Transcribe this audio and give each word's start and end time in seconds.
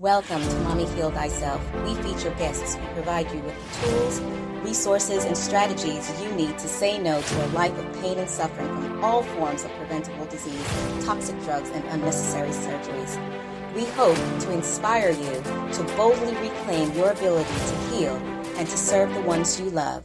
Welcome 0.00 0.40
to 0.40 0.54
Mommy 0.60 0.86
Heal 0.86 1.10
Thyself. 1.10 1.60
We 1.84 1.94
feature 1.96 2.30
guests 2.38 2.74
who 2.74 2.86
provide 2.94 3.30
you 3.30 3.38
with 3.40 3.54
the 3.54 3.86
tools, 3.86 4.20
resources, 4.64 5.26
and 5.26 5.36
strategies 5.36 6.10
you 6.22 6.32
need 6.32 6.56
to 6.56 6.68
say 6.68 6.96
no 6.96 7.20
to 7.20 7.44
a 7.44 7.48
life 7.48 7.76
of 7.78 8.00
pain 8.00 8.16
and 8.16 8.30
suffering 8.30 8.68
from 8.80 9.04
all 9.04 9.22
forms 9.22 9.62
of 9.62 9.70
preventable 9.72 10.24
disease, 10.24 10.66
toxic 11.04 11.38
drugs, 11.42 11.68
and 11.68 11.84
unnecessary 11.88 12.48
surgeries. 12.48 13.74
We 13.74 13.84
hope 13.88 14.16
to 14.16 14.52
inspire 14.52 15.10
you 15.10 15.34
to 15.74 15.94
boldly 15.98 16.34
reclaim 16.36 16.94
your 16.94 17.10
ability 17.10 17.50
to 17.50 17.76
heal 17.90 18.16
and 18.56 18.66
to 18.66 18.76
serve 18.78 19.12
the 19.12 19.20
ones 19.20 19.60
you 19.60 19.68
love. 19.68 20.04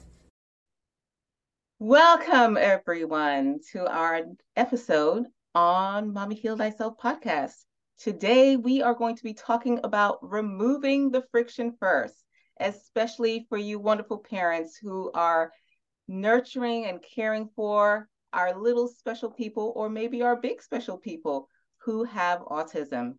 Welcome, 1.80 2.58
everyone, 2.58 3.62
to 3.72 3.90
our 3.90 4.24
episode 4.58 5.28
on 5.54 6.12
Mommy 6.12 6.36
Heal 6.36 6.58
Thyself 6.58 6.98
podcast. 7.02 7.64
Today, 7.98 8.58
we 8.58 8.82
are 8.82 8.94
going 8.94 9.16
to 9.16 9.24
be 9.24 9.34
talking 9.34 9.80
about 9.84 10.20
removing 10.22 11.12
the 11.12 11.24
friction 11.32 11.76
first, 11.80 12.26
especially 12.60 13.46
for 13.48 13.58
you 13.58 13.80
wonderful 13.80 14.18
parents 14.18 14.76
who 14.76 15.12
are 15.14 15.54
nurturing 16.08 16.86
and 16.86 17.02
caring 17.02 17.50
for 17.56 18.10
our 18.34 18.54
little 18.54 18.90
special 18.90 19.32
people, 19.32 19.72
or 19.78 19.90
maybe 19.90 20.22
our 20.22 20.36
big 20.36 20.62
special 20.62 20.98
people 20.98 21.48
who 21.78 22.04
have 22.04 22.42
autism. 22.42 23.14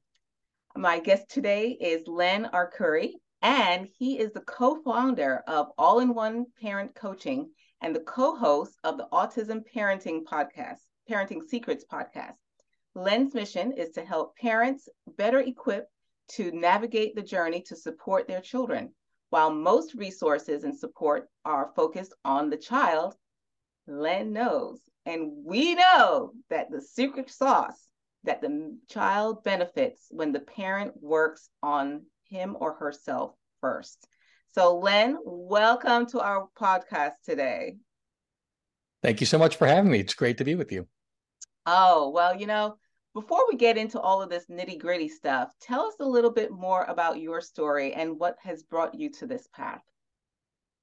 My 0.77 1.01
guest 1.01 1.31
today 1.31 1.71
is 1.71 2.07
Len 2.07 2.51
Arcuri, 2.53 3.15
and 3.41 3.89
he 3.99 4.19
is 4.19 4.33
the 4.33 4.43
co 4.43 4.83
founder 4.83 5.43
of 5.47 5.69
All 5.79 6.01
in 6.01 6.13
One 6.13 6.47
Parent 6.61 6.95
Coaching 6.95 7.51
and 7.81 7.97
the 7.97 8.01
co 8.01 8.37
host 8.37 8.77
of 8.85 8.99
the 8.99 9.09
Autism 9.11 9.63
Parenting 9.75 10.25
Podcast, 10.25 10.81
Parenting 11.09 11.49
Secrets 11.49 11.85
Podcast. 11.91 12.37
Len's 12.97 13.35
mission 13.35 13.73
is 13.73 13.91
to 13.91 14.05
help 14.07 14.39
parents 14.39 14.89
better 15.19 15.39
equipped 15.39 15.93
to 16.29 16.51
navigate 16.51 17.15
the 17.15 17.23
journey 17.23 17.61
to 17.61 17.77
support 17.77 18.27
their 18.27 18.41
children. 18.41 18.91
While 19.29 19.53
most 19.53 19.93
resources 19.93 20.65
and 20.65 20.75
support 20.75 21.29
are 21.45 21.75
focused 21.77 22.15
on 22.25 22.49
the 22.49 22.57
child, 22.57 23.15
Len 23.87 24.33
knows, 24.33 24.81
and 25.05 25.31
we 25.45 25.75
know 25.75 26.33
that 26.49 26.71
the 26.71 26.81
secret 26.81 27.31
sauce 27.31 27.87
that 28.25 28.41
the 28.41 28.75
child 28.89 29.45
benefits 29.45 30.07
when 30.09 30.33
the 30.33 30.41
parent 30.41 30.95
works 30.99 31.51
on 31.63 32.07
him 32.31 32.57
or 32.59 32.73
herself 32.73 33.33
first. 33.61 34.09
So, 34.53 34.79
Len, 34.79 35.19
welcome 35.23 36.07
to 36.07 36.21
our 36.21 36.49
podcast 36.59 37.17
today. 37.27 37.77
Thank 39.03 39.21
you 39.21 39.27
so 39.27 39.37
much 39.37 39.57
for 39.57 39.67
having 39.67 39.91
me. 39.91 40.01
It's 40.01 40.15
great 40.15 40.39
to 40.39 40.45
be 40.45 40.55
with 40.55 40.73
you. 40.73 40.89
Oh, 41.67 42.11
well, 42.11 42.35
you 42.35 42.47
know, 42.47 42.77
before 43.17 43.47
we 43.49 43.57
get 43.57 43.79
into 43.79 43.99
all 43.99 44.21
of 44.21 44.29
this 44.29 44.45
nitty 44.51 44.79
gritty 44.79 45.09
stuff, 45.09 45.51
tell 45.59 45.87
us 45.87 45.95
a 46.01 46.05
little 46.07 46.31
bit 46.31 46.53
more 46.53 46.85
about 46.85 47.19
your 47.19 47.41
story 47.41 47.95
and 47.95 48.21
what 48.21 48.37
has 48.43 48.63
brought 48.63 48.95
you 48.95 49.09
to 49.09 49.27
this 49.27 49.49
path. 49.55 49.81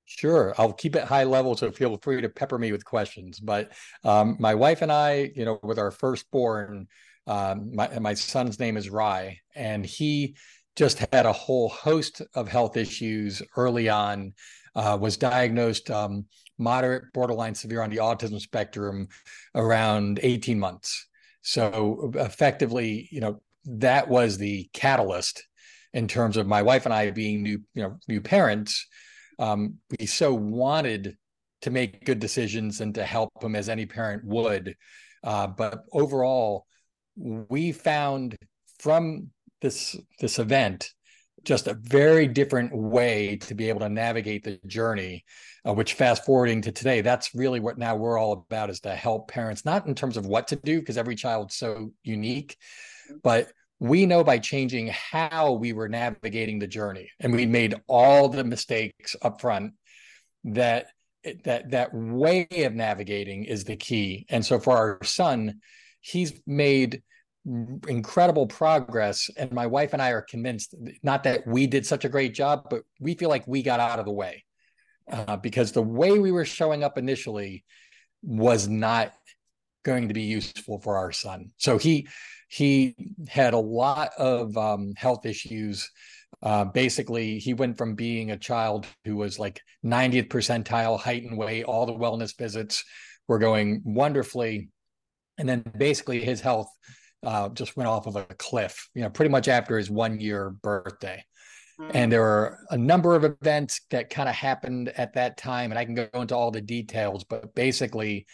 Sure, 0.05 0.51
I'll 0.57 0.73
keep 0.73 0.95
it 0.95 1.03
high 1.03 1.25
level, 1.25 1.55
so 1.55 1.71
feel 1.71 1.95
free 1.97 2.21
to 2.21 2.29
pepper 2.29 2.57
me 2.57 2.71
with 2.71 2.83
questions. 2.83 3.39
But 3.39 3.71
um, 4.03 4.35
my 4.39 4.55
wife 4.55 4.81
and 4.81 4.91
I, 4.91 5.31
you 5.35 5.45
know, 5.45 5.59
with 5.61 5.77
our 5.77 5.91
firstborn, 5.91 6.87
um, 7.27 7.75
my 7.75 7.99
my 7.99 8.15
son's 8.15 8.59
name 8.59 8.77
is 8.77 8.89
Rye, 8.89 9.37
and 9.53 9.85
he 9.85 10.35
just 10.75 11.05
had 11.13 11.27
a 11.27 11.31
whole 11.31 11.69
host 11.69 12.23
of 12.33 12.47
health 12.47 12.77
issues 12.77 13.43
early 13.55 13.89
on. 13.89 14.33
Uh, 14.75 14.97
was 14.99 15.17
diagnosed 15.17 15.91
um, 15.91 16.25
moderate, 16.57 17.03
borderline 17.13 17.53
severe 17.53 17.83
on 17.83 17.91
the 17.91 17.97
autism 17.97 18.41
spectrum 18.41 19.07
around 19.53 20.19
18 20.23 20.59
months. 20.59 21.07
So 21.44 22.11
effectively, 22.16 23.08
you 23.11 23.22
know, 23.22 23.41
that 23.66 24.08
was 24.08 24.38
the 24.38 24.69
catalyst 24.73 25.44
in 25.94 26.08
terms 26.08 26.38
of 26.38 26.47
my 26.47 26.61
wife 26.61 26.85
and 26.85 26.94
I 26.94 27.11
being 27.11 27.44
new, 27.44 27.61
you 27.75 27.83
know, 27.83 28.00
new 28.08 28.22
parents. 28.22 28.88
Um, 29.38 29.75
we 30.00 30.05
so 30.05 30.33
wanted 30.33 31.17
to 31.61 31.69
make 31.69 32.05
good 32.05 32.19
decisions 32.19 32.81
and 32.81 32.95
to 32.95 33.05
help 33.05 33.31
him 33.41 33.55
as 33.55 33.69
any 33.69 33.85
parent 33.85 34.23
would. 34.25 34.75
Uh, 35.23 35.47
but 35.47 35.84
overall, 35.91 36.66
we 37.16 37.72
found 37.72 38.35
from 38.79 39.29
this 39.62 39.96
this 40.19 40.40
event 40.40 40.90
just 41.43 41.67
a 41.67 41.73
very 41.73 42.27
different 42.27 42.75
way 42.75 43.37
to 43.37 43.53
be 43.53 43.69
able 43.69 43.81
to 43.81 43.89
navigate 43.89 44.43
the 44.43 44.59
journey 44.65 45.23
uh, 45.67 45.73
which 45.73 45.93
fast 45.93 46.25
forwarding 46.25 46.61
to 46.61 46.71
today 46.71 47.01
that's 47.01 47.35
really 47.35 47.59
what 47.59 47.77
now 47.77 47.95
we're 47.95 48.17
all 48.17 48.45
about 48.49 48.69
is 48.69 48.79
to 48.79 48.95
help 48.95 49.29
parents 49.29 49.65
not 49.65 49.85
in 49.87 49.95
terms 49.95 50.17
of 50.17 50.25
what 50.25 50.47
to 50.47 50.55
do 50.55 50.79
because 50.79 50.97
every 50.97 51.15
child's 51.15 51.55
so 51.55 51.91
unique 52.03 52.57
but 53.23 53.51
we 53.79 54.05
know 54.05 54.23
by 54.23 54.37
changing 54.37 54.87
how 54.87 55.51
we 55.51 55.73
were 55.73 55.89
navigating 55.89 56.57
the 56.59 56.67
journey 56.67 57.11
and 57.19 57.33
we 57.33 57.45
made 57.45 57.75
all 57.87 58.29
the 58.29 58.43
mistakes 58.43 59.15
up 59.21 59.41
front 59.41 59.73
that 60.45 60.87
that 61.43 61.71
that 61.71 61.93
way 61.93 62.47
of 62.63 62.73
navigating 62.73 63.45
is 63.45 63.63
the 63.63 63.75
key. 63.75 64.25
And 64.29 64.45
so 64.45 64.59
for 64.59 64.75
our 64.75 65.03
son 65.03 65.59
he's 66.01 66.33
made 66.45 67.01
incredible 67.87 68.47
progress 68.47 69.29
and 69.35 69.51
my 69.51 69.67
wife 69.67 69.91
and 69.91 70.01
i 70.01 70.11
are 70.11 70.21
convinced 70.21 70.75
not 71.03 71.23
that 71.23 71.45
we 71.45 71.67
did 71.67 71.85
such 71.85 72.05
a 72.05 72.09
great 72.09 72.33
job 72.33 72.65
but 72.69 72.83
we 73.01 73.15
feel 73.15 73.27
like 73.27 73.45
we 73.45 73.61
got 73.61 73.81
out 73.81 73.99
of 73.99 74.05
the 74.05 74.11
way 74.11 74.45
uh, 75.11 75.37
because 75.37 75.71
the 75.71 75.81
way 75.81 76.17
we 76.17 76.31
were 76.31 76.45
showing 76.45 76.83
up 76.83 76.97
initially 76.97 77.63
was 78.21 78.67
not 78.67 79.13
going 79.83 80.07
to 80.07 80.13
be 80.13 80.21
useful 80.21 80.79
for 80.79 80.97
our 80.97 81.11
son. 81.11 81.51
So 81.57 81.77
he 81.77 82.07
he 82.47 82.95
had 83.27 83.53
a 83.53 83.59
lot 83.59 84.11
of 84.17 84.55
um, 84.57 84.93
health 84.95 85.25
issues. 85.25 85.89
Uh, 86.41 86.65
basically 86.65 87.39
he 87.39 87.53
went 87.53 87.77
from 87.77 87.95
being 87.95 88.31
a 88.31 88.37
child 88.37 88.85
who 89.05 89.15
was 89.15 89.39
like 89.39 89.61
90th 89.85 90.27
percentile 90.27 90.99
height 90.99 91.23
and 91.23 91.37
weight 91.37 91.63
all 91.63 91.85
the 91.85 91.93
wellness 91.93 92.37
visits 92.37 92.83
were 93.27 93.39
going 93.39 93.81
wonderfully 93.85 94.67
and 95.37 95.47
then 95.47 95.63
basically 95.77 96.19
his 96.19 96.41
health 96.41 96.67
uh, 97.23 97.50
just 97.50 97.78
went 97.78 97.88
off 97.88 98.07
of 98.07 98.16
a 98.16 98.25
cliff, 98.38 98.89
you 98.94 99.01
know, 99.01 99.09
pretty 99.09 99.29
much 99.29 99.47
after 99.47 99.78
his 99.78 99.89
one 99.89 100.19
year 100.19 100.50
birthday. 100.50 101.23
Mm-hmm. 101.79 101.91
And 101.95 102.11
there 102.11 102.22
were 102.22 102.59
a 102.69 102.78
number 102.78 103.16
of 103.16 103.23
events 103.23 103.81
that 103.89 104.09
kind 104.09 104.29
of 104.29 104.35
happened 104.35 104.89
at 104.89 105.13
that 105.13 105.38
time. 105.38 105.72
And 105.72 105.79
I 105.79 105.85
can 105.85 105.95
go 105.95 106.07
into 106.13 106.35
all 106.35 106.51
the 106.51 106.61
details, 106.61 107.23
but 107.23 107.56
basically, 107.56 108.25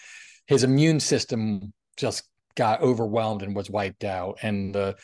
his 0.47 0.63
immune 0.63 0.99
system 0.99 1.73
just 1.95 2.23
got 2.55 2.81
overwhelmed 2.81 3.43
and 3.43 3.55
was 3.55 3.69
wiped 3.69 4.03
out. 4.03 4.39
And 4.41 4.73
the 4.73 4.95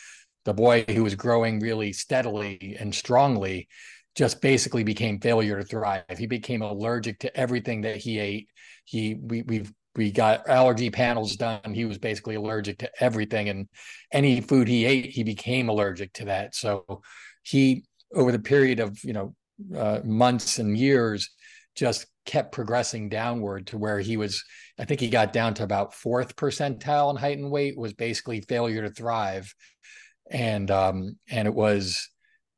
the 0.43 0.53
boy 0.53 0.85
who 0.87 1.03
was 1.03 1.15
growing 1.15 1.59
really 1.59 1.91
steadily 1.91 2.77
and 2.79 2.93
strongly 2.93 3.67
just 4.15 4.41
basically 4.41 4.83
became 4.83 5.19
failure 5.19 5.57
to 5.59 5.65
thrive. 5.65 6.03
He 6.17 6.27
became 6.27 6.61
allergic 6.61 7.19
to 7.19 7.37
everything 7.37 7.81
that 7.81 7.97
he 7.97 8.19
ate. 8.19 8.47
He 8.85 9.15
we 9.15 9.41
we've 9.41 9.71
we 9.95 10.11
got 10.11 10.47
allergy 10.47 10.89
panels 10.89 11.35
done. 11.35 11.73
He 11.73 11.85
was 11.85 11.97
basically 11.97 12.35
allergic 12.35 12.79
to 12.79 12.91
everything, 12.99 13.49
and 13.49 13.67
any 14.11 14.41
food 14.41 14.67
he 14.67 14.85
ate, 14.85 15.07
he 15.07 15.23
became 15.23 15.69
allergic 15.69 16.13
to 16.13 16.25
that. 16.25 16.55
So 16.55 17.01
he, 17.43 17.85
over 18.13 18.31
the 18.31 18.39
period 18.39 18.79
of 18.79 18.97
you 19.03 19.13
know 19.13 19.35
uh, 19.75 20.01
months 20.03 20.59
and 20.59 20.77
years, 20.77 21.29
just 21.75 22.07
kept 22.25 22.51
progressing 22.51 23.09
downward 23.09 23.67
to 23.67 23.77
where 23.77 23.99
he 23.99 24.17
was. 24.17 24.43
I 24.77 24.85
think 24.85 24.99
he 24.99 25.09
got 25.09 25.31
down 25.31 25.53
to 25.55 25.63
about 25.63 25.93
fourth 25.93 26.35
percentile 26.35 27.11
in 27.11 27.15
height 27.15 27.37
and 27.37 27.51
weight. 27.51 27.77
Was 27.77 27.93
basically 27.93 28.41
failure 28.41 28.81
to 28.81 28.89
thrive, 28.89 29.53
and 30.29 30.69
um, 30.71 31.17
and 31.29 31.47
it 31.47 31.53
was 31.53 32.09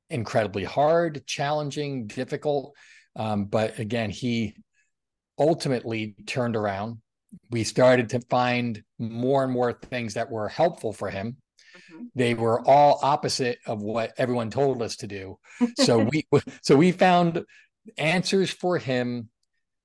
incredibly 0.09 0.63
hard, 0.63 1.25
challenging, 1.27 2.07
difficult. 2.07 2.73
Um, 3.15 3.45
but 3.45 3.79
again, 3.79 4.09
he 4.09 4.55
ultimately 5.37 6.15
turned 6.25 6.55
around 6.55 6.99
we 7.51 7.63
started 7.63 8.09
to 8.09 8.19
find 8.21 8.83
more 8.99 9.43
and 9.43 9.51
more 9.51 9.73
things 9.73 10.15
that 10.15 10.29
were 10.29 10.49
helpful 10.49 10.93
for 10.93 11.09
him. 11.09 11.37
Mm-hmm. 11.75 12.03
They 12.15 12.33
were 12.33 12.65
all 12.67 12.99
opposite 13.01 13.59
of 13.65 13.81
what 13.81 14.13
everyone 14.17 14.49
told 14.49 14.81
us 14.81 14.97
to 14.97 15.07
do. 15.07 15.37
So 15.77 16.07
we 16.11 16.27
so 16.61 16.75
we 16.75 16.91
found 16.91 17.43
answers 17.97 18.51
for 18.51 18.77
him. 18.77 19.29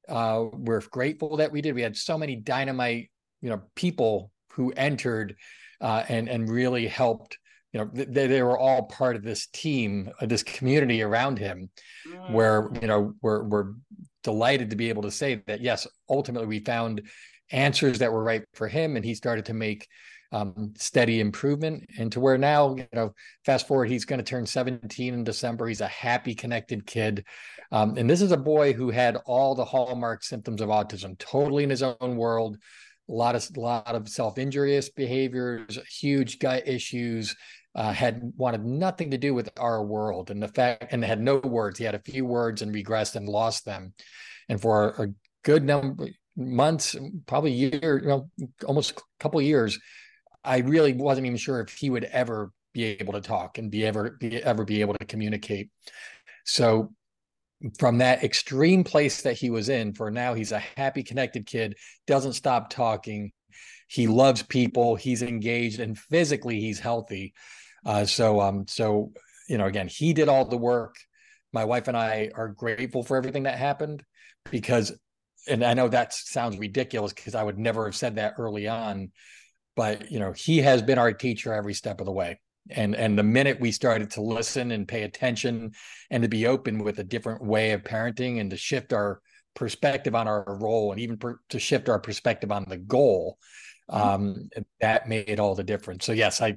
Uh, 0.08 0.46
we're 0.52 0.80
grateful 0.80 1.38
that 1.38 1.52
we 1.52 1.62
did. 1.62 1.74
We 1.74 1.82
had 1.82 1.96
so 1.96 2.18
many 2.18 2.36
dynamite, 2.36 3.10
you 3.40 3.50
know, 3.50 3.62
people 3.74 4.30
who 4.52 4.72
entered 4.72 5.36
uh, 5.80 6.04
and 6.08 6.28
and 6.28 6.48
really 6.48 6.86
helped. 6.86 7.38
You 7.72 7.80
know, 7.80 7.90
they, 7.92 8.26
they 8.26 8.42
were 8.42 8.58
all 8.58 8.82
part 8.82 9.16
of 9.16 9.22
this 9.22 9.46
team, 9.46 10.10
uh, 10.20 10.26
this 10.26 10.42
community 10.42 11.00
around 11.00 11.38
him, 11.38 11.70
mm. 12.06 12.30
where 12.32 12.68
you 12.80 12.86
know 12.86 13.14
we're 13.22 13.44
we're 13.44 13.72
delighted 14.22 14.70
to 14.70 14.76
be 14.76 14.88
able 14.88 15.02
to 15.02 15.10
say 15.10 15.42
that 15.46 15.60
yes, 15.60 15.86
ultimately 16.08 16.46
we 16.46 16.60
found 16.60 17.02
answers 17.52 17.98
that 18.00 18.12
were 18.12 18.22
right 18.22 18.42
for 18.54 18.68
him, 18.68 18.96
and 18.96 19.04
he 19.04 19.14
started 19.14 19.46
to 19.46 19.54
make 19.54 19.86
um, 20.32 20.72
steady 20.76 21.20
improvement. 21.20 21.88
And 21.98 22.10
to 22.12 22.20
where 22.20 22.38
now, 22.38 22.74
you 22.74 22.86
know, 22.92 23.14
fast 23.44 23.68
forward, 23.68 23.90
he's 23.90 24.06
going 24.06 24.18
to 24.18 24.24
turn 24.24 24.46
17 24.46 25.14
in 25.14 25.24
December. 25.24 25.68
He's 25.68 25.82
a 25.82 25.88
happy, 25.88 26.34
connected 26.34 26.86
kid. 26.86 27.24
Um, 27.70 27.96
and 27.96 28.08
this 28.08 28.22
is 28.22 28.32
a 28.32 28.36
boy 28.36 28.72
who 28.72 28.90
had 28.90 29.16
all 29.26 29.54
the 29.54 29.64
hallmark 29.64 30.24
symptoms 30.24 30.60
of 30.60 30.70
autism, 30.70 31.18
totally 31.18 31.64
in 31.64 31.70
his 31.70 31.82
own 31.82 32.16
world. 32.16 32.56
A 33.08 33.12
lot 33.12 33.34
of 33.34 33.46
a 33.56 33.60
lot 33.60 33.94
of 33.94 34.08
self 34.08 34.38
injurious 34.38 34.88
behaviors, 34.88 35.78
huge 36.00 36.38
gut 36.38 36.66
issues, 36.66 37.34
uh, 37.74 37.92
had 37.92 38.22
wanted 38.36 38.64
nothing 38.64 39.10
to 39.10 39.18
do 39.18 39.34
with 39.34 39.50
our 39.58 39.84
world 39.84 40.30
and 40.30 40.42
the 40.42 40.48
fact 40.48 40.92
and 40.92 41.04
had 41.04 41.20
no 41.20 41.36
words. 41.38 41.78
He 41.78 41.84
had 41.84 41.94
a 41.94 41.98
few 41.98 42.24
words 42.24 42.62
and 42.62 42.74
regressed 42.74 43.16
and 43.16 43.28
lost 43.28 43.64
them. 43.64 43.92
And 44.48 44.60
for 44.60 44.90
a, 44.90 45.02
a 45.02 45.06
good 45.42 45.64
number 45.64 46.08
months, 46.36 46.96
probably 47.26 47.52
year, 47.52 48.00
you 48.02 48.08
know, 48.08 48.30
almost 48.66 48.92
a 48.92 49.02
couple 49.20 49.40
years, 49.40 49.78
I 50.44 50.58
really 50.58 50.92
wasn't 50.92 51.26
even 51.26 51.36
sure 51.36 51.60
if 51.60 51.72
he 51.72 51.90
would 51.90 52.04
ever 52.04 52.52
be 52.72 52.84
able 52.84 53.12
to 53.12 53.20
talk 53.20 53.58
and 53.58 53.70
be 53.70 53.84
ever 53.84 54.16
be 54.18 54.42
ever 54.42 54.64
be 54.64 54.80
able 54.80 54.94
to 54.94 55.04
communicate. 55.04 55.70
So 56.44 56.92
from 57.78 57.98
that 57.98 58.24
extreme 58.24 58.82
place 58.82 59.22
that 59.22 59.36
he 59.36 59.50
was 59.50 59.68
in 59.68 59.92
for 59.92 60.10
now 60.10 60.34
he's 60.34 60.50
a 60.50 60.58
happy 60.58 61.02
connected 61.04 61.46
kid 61.46 61.76
doesn't 62.06 62.32
stop 62.32 62.70
talking. 62.70 63.30
He 63.86 64.06
loves 64.06 64.42
people. 64.42 64.96
He's 64.96 65.22
engaged 65.22 65.78
and 65.78 65.96
physically 65.96 66.60
he's 66.60 66.80
healthy. 66.80 67.34
Uh, 67.84 68.04
so 68.04 68.40
um 68.40 68.66
so 68.66 69.12
you 69.48 69.58
know 69.58 69.66
again 69.66 69.88
he 69.88 70.12
did 70.12 70.28
all 70.28 70.44
the 70.46 70.56
work. 70.56 70.96
My 71.52 71.64
wife 71.66 71.86
and 71.86 71.96
i 71.96 72.30
are 72.34 72.48
grateful 72.48 73.02
for 73.02 73.16
everything 73.16 73.42
that 73.42 73.58
happened 73.58 74.02
because 74.50 74.92
and 75.48 75.64
i 75.64 75.74
know 75.74 75.88
that 75.88 76.12
sounds 76.12 76.58
ridiculous 76.58 77.12
because 77.12 77.34
i 77.34 77.42
would 77.42 77.58
never 77.58 77.84
have 77.84 77.96
said 77.96 78.16
that 78.16 78.34
early 78.38 78.68
on 78.68 79.10
but 79.76 80.10
you 80.10 80.18
know 80.18 80.32
he 80.32 80.58
has 80.58 80.82
been 80.82 80.98
our 80.98 81.12
teacher 81.12 81.52
every 81.52 81.74
step 81.74 82.00
of 82.00 82.06
the 82.06 82.12
way 82.12 82.38
and 82.70 82.94
and 82.94 83.18
the 83.18 83.22
minute 83.22 83.60
we 83.60 83.72
started 83.72 84.10
to 84.10 84.22
listen 84.22 84.70
and 84.70 84.88
pay 84.88 85.02
attention 85.02 85.72
and 86.10 86.22
to 86.22 86.28
be 86.28 86.46
open 86.46 86.82
with 86.84 86.98
a 86.98 87.04
different 87.04 87.44
way 87.44 87.72
of 87.72 87.82
parenting 87.82 88.40
and 88.40 88.50
to 88.50 88.56
shift 88.56 88.92
our 88.92 89.20
perspective 89.54 90.14
on 90.14 90.26
our 90.28 90.56
role 90.60 90.92
and 90.92 91.00
even 91.00 91.16
per, 91.16 91.38
to 91.48 91.58
shift 91.58 91.88
our 91.88 91.98
perspective 91.98 92.52
on 92.52 92.64
the 92.68 92.78
goal 92.78 93.36
mm-hmm. 93.90 94.00
um, 94.00 94.48
that 94.80 95.08
made 95.08 95.40
all 95.40 95.54
the 95.54 95.64
difference 95.64 96.04
so 96.04 96.12
yes 96.12 96.40
I, 96.40 96.56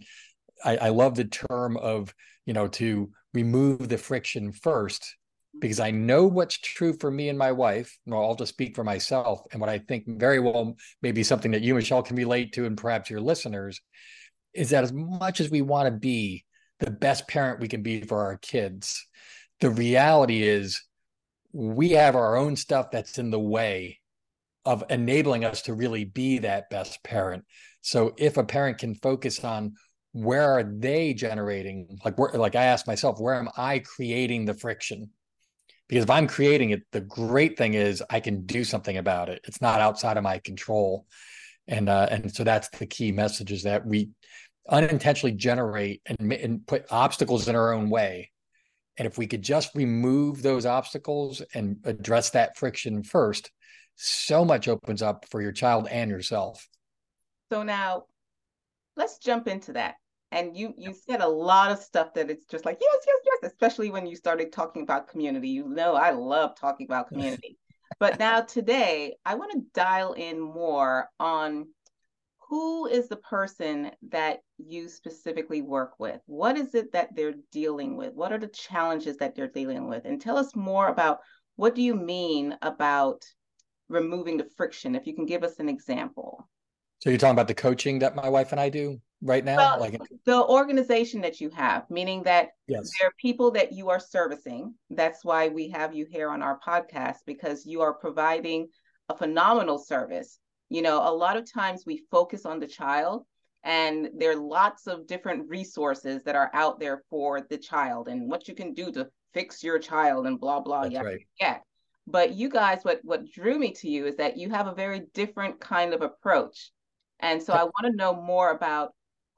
I 0.63 0.77
i 0.77 0.89
love 0.89 1.15
the 1.15 1.25
term 1.25 1.77
of 1.77 2.13
you 2.45 2.53
know 2.53 2.67
to 2.67 3.09
remove 3.33 3.89
the 3.89 3.97
friction 3.97 4.51
first 4.51 5.15
because 5.59 5.79
I 5.79 5.91
know 5.91 6.25
what's 6.25 6.57
true 6.57 6.93
for 6.93 7.09
me 7.09 7.29
and 7.29 7.37
my 7.37 7.51
wife. 7.51 7.97
Well, 8.05 8.21
I'll 8.21 8.35
just 8.35 8.53
speak 8.53 8.75
for 8.75 8.83
myself. 8.83 9.41
And 9.51 9.61
what 9.61 9.69
I 9.69 9.79
think 9.79 10.03
very 10.07 10.39
well 10.39 10.75
may 11.01 11.11
be 11.11 11.23
something 11.23 11.51
that 11.51 11.61
you, 11.61 11.75
Michelle, 11.75 12.03
can 12.03 12.15
relate 12.15 12.53
to, 12.53 12.65
and 12.65 12.77
perhaps 12.77 13.09
your 13.09 13.21
listeners, 13.21 13.79
is 14.53 14.69
that 14.71 14.83
as 14.83 14.93
much 14.93 15.39
as 15.39 15.49
we 15.49 15.61
want 15.61 15.87
to 15.87 15.99
be 15.99 16.45
the 16.79 16.91
best 16.91 17.27
parent 17.27 17.59
we 17.59 17.67
can 17.67 17.81
be 17.81 18.01
for 18.01 18.25
our 18.25 18.37
kids, 18.37 19.07
the 19.61 19.69
reality 19.69 20.43
is 20.43 20.83
we 21.53 21.91
have 21.91 22.15
our 22.15 22.35
own 22.35 22.55
stuff 22.55 22.91
that's 22.91 23.17
in 23.17 23.29
the 23.29 23.39
way 23.39 23.99
of 24.65 24.83
enabling 24.89 25.45
us 25.45 25.61
to 25.63 25.73
really 25.73 26.03
be 26.03 26.39
that 26.39 26.69
best 26.69 27.03
parent. 27.03 27.45
So 27.81 28.13
if 28.17 28.37
a 28.37 28.43
parent 28.43 28.79
can 28.79 28.95
focus 28.95 29.43
on 29.43 29.75
where 30.11 30.49
are 30.49 30.63
they 30.63 31.13
generating, 31.13 31.99
like 32.03 32.17
where, 32.17 32.31
like 32.31 32.55
I 32.55 32.63
ask 32.65 32.87
myself, 32.87 33.19
where 33.19 33.35
am 33.35 33.49
I 33.57 33.79
creating 33.79 34.45
the 34.45 34.53
friction? 34.53 35.11
Because 35.87 36.03
if 36.03 36.09
I'm 36.09 36.27
creating 36.27 36.71
it, 36.71 36.81
the 36.91 37.01
great 37.01 37.57
thing 37.57 37.75
is 37.75 38.03
I 38.09 38.19
can 38.19 38.45
do 38.45 38.63
something 38.63 38.97
about 38.97 39.29
it. 39.29 39.41
It's 39.47 39.61
not 39.61 39.81
outside 39.81 40.17
of 40.17 40.23
my 40.23 40.39
control. 40.39 41.05
And 41.67 41.89
uh, 41.89 42.07
and 42.09 42.33
so 42.33 42.43
that's 42.43 42.69
the 42.69 42.85
key 42.85 43.11
message 43.11 43.51
is 43.51 43.63
that 43.63 43.85
we 43.85 44.09
unintentionally 44.69 45.35
generate 45.35 46.01
and, 46.05 46.31
and 46.33 46.65
put 46.65 46.85
obstacles 46.91 47.47
in 47.47 47.55
our 47.55 47.73
own 47.73 47.89
way. 47.89 48.31
And 48.97 49.05
if 49.05 49.17
we 49.17 49.27
could 49.27 49.41
just 49.41 49.75
remove 49.75 50.41
those 50.41 50.65
obstacles 50.65 51.41
and 51.53 51.77
address 51.83 52.31
that 52.31 52.57
friction 52.57 53.03
first, 53.03 53.51
so 53.95 54.45
much 54.45 54.67
opens 54.67 55.01
up 55.01 55.25
for 55.29 55.41
your 55.41 55.51
child 55.51 55.87
and 55.89 56.09
yourself. 56.09 56.67
So 57.51 57.63
now 57.63 58.05
let's 58.95 59.17
jump 59.17 59.47
into 59.47 59.73
that. 59.73 59.95
And 60.35 60.55
you 60.55 60.73
you 60.77 60.93
said 60.93 61.21
a 61.21 61.27
lot 61.27 61.71
of 61.71 61.79
stuff 61.79 62.13
that 62.15 62.29
it's 62.29 62.45
just 62.45 62.65
like, 62.65 62.77
yes, 62.81 63.03
yes, 63.07 63.19
yes, 63.25 63.51
especially 63.51 63.89
when 63.89 64.05
you 64.05 64.17
started 64.17 64.51
talking 64.51 64.81
about 64.83 65.07
community. 65.07 65.47
You 65.47 65.69
know, 65.69 65.95
I 65.95 66.11
love 66.11 66.59
talking 66.59 66.85
about 66.87 67.07
community. 67.11 67.57
but 67.99 68.19
now 68.19 68.41
today, 68.41 69.15
I 69.25 69.35
want 69.35 69.53
to 69.53 69.63
dial 69.73 70.11
in 70.11 70.41
more 70.41 71.07
on 71.21 71.67
who 72.49 72.85
is 72.85 73.07
the 73.07 73.15
person 73.15 73.91
that 74.09 74.39
you 74.57 74.89
specifically 74.89 75.61
work 75.61 75.93
with? 75.99 76.19
What 76.25 76.57
is 76.57 76.75
it 76.75 76.91
that 76.91 77.15
they're 77.15 77.35
dealing 77.51 77.95
with? 77.95 78.13
What 78.13 78.33
are 78.33 78.37
the 78.37 78.47
challenges 78.47 79.17
that 79.17 79.35
they're 79.35 79.47
dealing 79.47 79.87
with? 79.87 80.03
And 80.03 80.21
tell 80.21 80.37
us 80.37 80.53
more 80.53 80.89
about 80.89 81.19
what 81.55 81.75
do 81.75 81.81
you 81.81 81.95
mean 81.95 82.57
about 82.61 83.23
removing 83.87 84.35
the 84.35 84.49
friction? 84.57 84.95
If 84.95 85.07
you 85.07 85.15
can 85.15 85.25
give 85.25 85.43
us 85.43 85.59
an 85.59 85.69
example. 85.69 86.47
So 86.99 87.09
you're 87.09 87.19
talking 87.19 87.35
about 87.35 87.47
the 87.47 87.55
coaching 87.55 87.99
that 87.99 88.15
my 88.15 88.29
wife 88.29 88.51
and 88.51 88.59
I 88.59 88.69
do 88.69 88.99
right 89.25 89.43
now? 89.43 89.57
Well, 89.57 89.79
like 89.79 89.99
the 90.25 90.43
organization 90.43 91.21
that 91.21 91.41
you 91.41 91.49
have, 91.49 91.89
meaning 91.89 92.23
that 92.23 92.49
yes. 92.67 92.89
there 92.99 93.09
are 93.09 93.13
people 93.19 93.51
that 93.51 93.73
you 93.73 93.89
are 93.89 93.99
servicing. 93.99 94.73
That's 94.89 95.25
why 95.25 95.49
we 95.49 95.69
have 95.69 95.93
you 95.93 96.05
here 96.09 96.29
on 96.29 96.41
our 96.41 96.59
podcast 96.65 97.17
because 97.25 97.65
you 97.65 97.81
are 97.81 97.93
providing 97.93 98.67
a 99.09 99.17
phenomenal 99.17 99.77
service 99.77 100.39
you 100.69 100.81
know, 100.81 101.07
a 101.07 101.13
lot 101.13 101.37
of 101.37 101.51
times 101.51 101.83
we 101.85 102.03
focus 102.09 102.45
on 102.45 102.59
the 102.59 102.67
child 102.67 103.25
and 103.63 104.09
there 104.17 104.31
are 104.31 104.35
lots 104.35 104.87
of 104.87 105.07
different 105.07 105.49
resources 105.49 106.23
that 106.23 106.35
are 106.35 106.51
out 106.53 106.79
there 106.79 107.03
for 107.09 107.41
the 107.49 107.57
child 107.57 108.07
and 108.07 108.29
what 108.29 108.47
you 108.47 108.55
can 108.55 108.73
do 108.73 108.91
to 108.91 109.07
fix 109.33 109.63
your 109.63 109.79
child 109.79 110.27
and 110.27 110.39
blah 110.39 110.61
blah 110.61 110.85
yeah 110.85 111.01
right. 111.01 111.27
yeah 111.41 111.57
but 112.07 112.35
you 112.35 112.47
guys 112.47 112.79
what 112.83 112.99
what 113.03 113.29
drew 113.29 113.59
me 113.59 113.73
to 113.73 113.89
you 113.89 114.05
is 114.05 114.15
that 114.15 114.37
you 114.37 114.49
have 114.49 114.67
a 114.67 114.73
very 114.73 115.01
different 115.13 115.59
kind 115.59 115.93
of 115.93 116.01
approach 116.01 116.71
and 117.19 117.41
so 117.41 117.51
i 117.51 117.63
want 117.63 117.83
to 117.83 117.95
know 117.97 118.15
more 118.15 118.51
about 118.51 118.93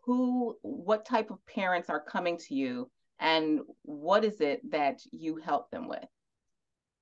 who 0.07 0.55
what 0.61 1.05
type 1.05 1.29
of 1.29 1.45
parents 1.45 1.89
are 1.89 1.99
coming 1.99 2.37
to 2.37 2.55
you 2.55 2.89
and 3.19 3.59
what 3.83 4.23
is 4.23 4.39
it 4.39 4.61
that 4.71 5.01
you 5.11 5.35
help 5.35 5.69
them 5.69 5.87
with? 5.87 6.05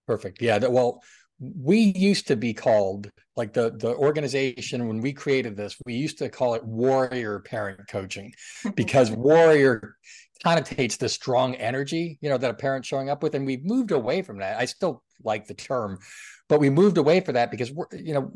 Perfect. 0.07 0.41
Yeah 0.41 0.57
well 0.67 1.01
we 1.39 1.77
used 1.77 2.27
to 2.27 2.35
be 2.35 2.53
called 2.53 3.11
like 3.35 3.53
the 3.53 3.71
the 3.77 3.93
organization 3.95 4.87
when 4.87 5.01
we 5.01 5.11
created 5.13 5.55
this 5.55 5.75
we 5.85 5.93
used 5.93 6.17
to 6.17 6.29
call 6.29 6.53
it 6.53 6.63
warrior 6.63 7.39
parent 7.39 7.81
coaching 7.89 8.33
because 8.75 9.11
warrior 9.11 9.97
connotates 10.45 10.97
the 10.97 11.09
strong 11.09 11.53
energy 11.55 12.17
you 12.21 12.29
know 12.29 12.37
that 12.37 12.51
a 12.51 12.53
parent 12.53 12.85
showing 12.85 13.09
up 13.09 13.21
with 13.21 13.35
and 13.35 13.45
we've 13.45 13.65
moved 13.65 13.91
away 13.91 14.21
from 14.21 14.39
that. 14.39 14.57
I 14.57 14.65
still 14.65 15.03
like 15.23 15.45
the 15.45 15.53
term 15.53 15.99
but 16.47 16.59
we 16.59 16.69
moved 16.69 16.97
away 16.97 17.19
for 17.19 17.33
that 17.33 17.51
because 17.51 17.71
we're 17.71 17.87
you 17.91 18.13
know 18.13 18.31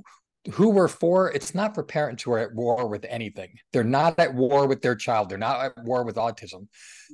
who 0.51 0.69
we're 0.69 0.87
for 0.87 1.31
it's 1.31 1.53
not 1.53 1.75
for 1.75 1.83
parents 1.83 2.23
who 2.23 2.31
are 2.31 2.39
at 2.39 2.53
war 2.53 2.87
with 2.87 3.05
anything. 3.07 3.49
They're 3.71 3.83
not 3.83 4.19
at 4.19 4.33
war 4.33 4.67
with 4.67 4.81
their 4.81 4.95
child. 4.95 5.29
They're 5.29 5.37
not 5.37 5.65
at 5.65 5.83
war 5.83 6.03
with 6.03 6.15
autism. 6.15 6.67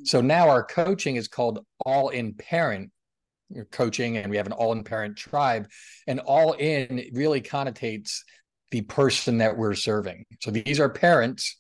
So 0.04 0.20
mm-hmm. 0.20 0.28
now 0.28 0.50
our 0.50 0.64
coaching 0.64 1.16
is 1.16 1.28
called 1.28 1.66
all 1.86 2.10
in 2.10 2.34
parent 2.34 2.92
coaching 3.72 4.18
and 4.18 4.30
we 4.30 4.38
have 4.38 4.48
an 4.48 4.54
all 4.54 4.72
in 4.72 4.84
parent 4.84 5.18
tribe 5.18 5.68
and 6.08 6.20
all 6.20 6.54
in 6.54 7.10
really 7.14 7.42
connotates 7.42 8.20
the 8.72 8.82
person 8.82 9.38
that 9.40 9.58
we're 9.58 9.76
serving. 9.76 10.26
So 10.42 10.52
these 10.52 10.80
are 10.80 10.90
parents 10.90 11.60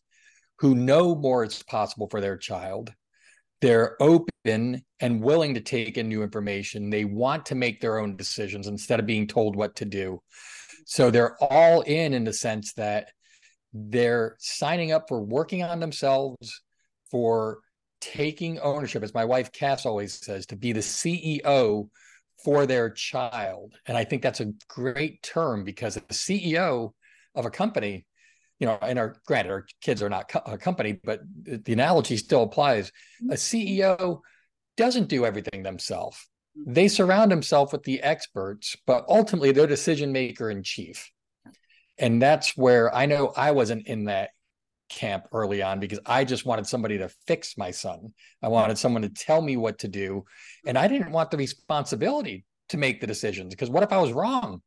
who 0.60 0.76
know 0.76 1.16
more 1.16 1.44
is 1.44 1.62
possible 1.64 2.08
for 2.10 2.22
their 2.22 2.38
child. 2.38 2.94
They're 3.62 3.96
open 4.02 4.84
and 5.00 5.22
willing 5.22 5.54
to 5.56 5.62
take 5.62 5.98
in 5.98 6.10
new 6.10 6.24
information. 6.24 6.90
They 6.90 7.06
want 7.06 7.48
to 7.48 7.56
make 7.56 7.82
their 7.82 8.00
own 8.00 8.16
decisions 8.16 8.68
instead 8.68 9.00
of 9.00 9.06
being 9.06 9.28
told 9.28 9.56
what 9.56 9.76
to 9.78 9.86
do 9.86 10.22
so 10.86 11.12
they're 11.12 11.36
all 11.44 11.82
in 11.82 12.14
in 12.14 12.24
the 12.24 12.34
sense 12.34 12.74
that 12.74 13.10
they're 13.74 14.38
signing 14.40 14.92
up 14.92 15.10
for 15.10 15.22
working 15.22 15.64
on 15.64 15.80
themselves 15.80 16.62
for 17.12 17.60
taking 18.00 18.60
ownership, 18.60 19.04
as 19.04 19.14
my 19.14 19.26
wife 19.26 19.52
Cass 19.52 19.86
always 19.86 20.24
says, 20.24 20.46
to 20.46 20.56
be 20.56 20.72
the 20.72 20.80
CEO 20.80 21.90
for 22.44 22.66
their 22.66 22.92
child. 22.92 23.74
And 23.88 23.98
I 23.98 24.04
think 24.04 24.22
that's 24.22 24.42
a 24.42 24.54
great 24.70 25.24
term 25.24 25.64
because 25.64 25.96
the 25.96 26.02
CEO 26.14 26.92
of 27.34 27.46
a 27.46 27.50
company, 27.50 28.06
you 28.60 28.68
know, 28.68 28.78
and 28.82 29.00
our 29.00 29.16
granted, 29.26 29.52
our 29.52 29.66
kids 29.82 30.04
are 30.04 30.10
not 30.10 30.32
a 30.46 30.58
company, 30.58 31.00
but 31.04 31.22
the 31.42 31.74
analogy 31.74 32.18
still 32.18 32.44
applies. 32.44 32.92
A 33.30 33.36
CEO 33.36 34.20
doesn't 34.78 35.10
do 35.10 35.26
everything 35.26 35.64
themselves. 35.64 36.18
They 36.56 36.88
surround 36.88 37.32
themselves 37.32 37.72
with 37.72 37.84
the 37.84 38.02
experts, 38.02 38.76
but 38.86 39.06
ultimately 39.08 39.52
they're 39.52 39.68
decision 39.68 40.12
maker 40.12 40.50
in 40.50 40.64
chief. 40.64 41.12
And 41.98 42.22
that's 42.22 42.56
where 42.58 42.94
I 42.94 43.06
know 43.06 43.34
I 43.36 43.52
wasn't 43.52 43.88
in 43.88 44.06
that 44.06 44.30
camp 44.90 45.26
early 45.32 45.62
on 45.62 45.80
because 45.80 46.00
I 46.06 46.24
just 46.24 46.46
wanted 46.46 46.68
somebody 46.68 46.98
to 47.00 47.10
fix 47.28 47.58
my 47.58 47.72
son. 47.72 48.14
I 48.42 48.48
wanted 48.48 48.78
someone 48.78 49.02
to 49.02 49.10
tell 49.10 49.42
me 49.42 49.58
what 49.58 49.80
to 49.80 49.88
do. 49.88 50.26
And 50.66 50.78
I 50.78 50.88
didn't 50.88 51.12
want 51.12 51.32
the 51.32 51.38
responsibility 51.38 52.46
to 52.70 52.78
make 52.78 53.02
the 53.02 53.08
decisions 53.08 53.54
because 53.54 53.70
what 53.70 53.84
if 53.84 53.92
I 53.92 53.98
was 53.98 54.12
wrong? 54.12 54.62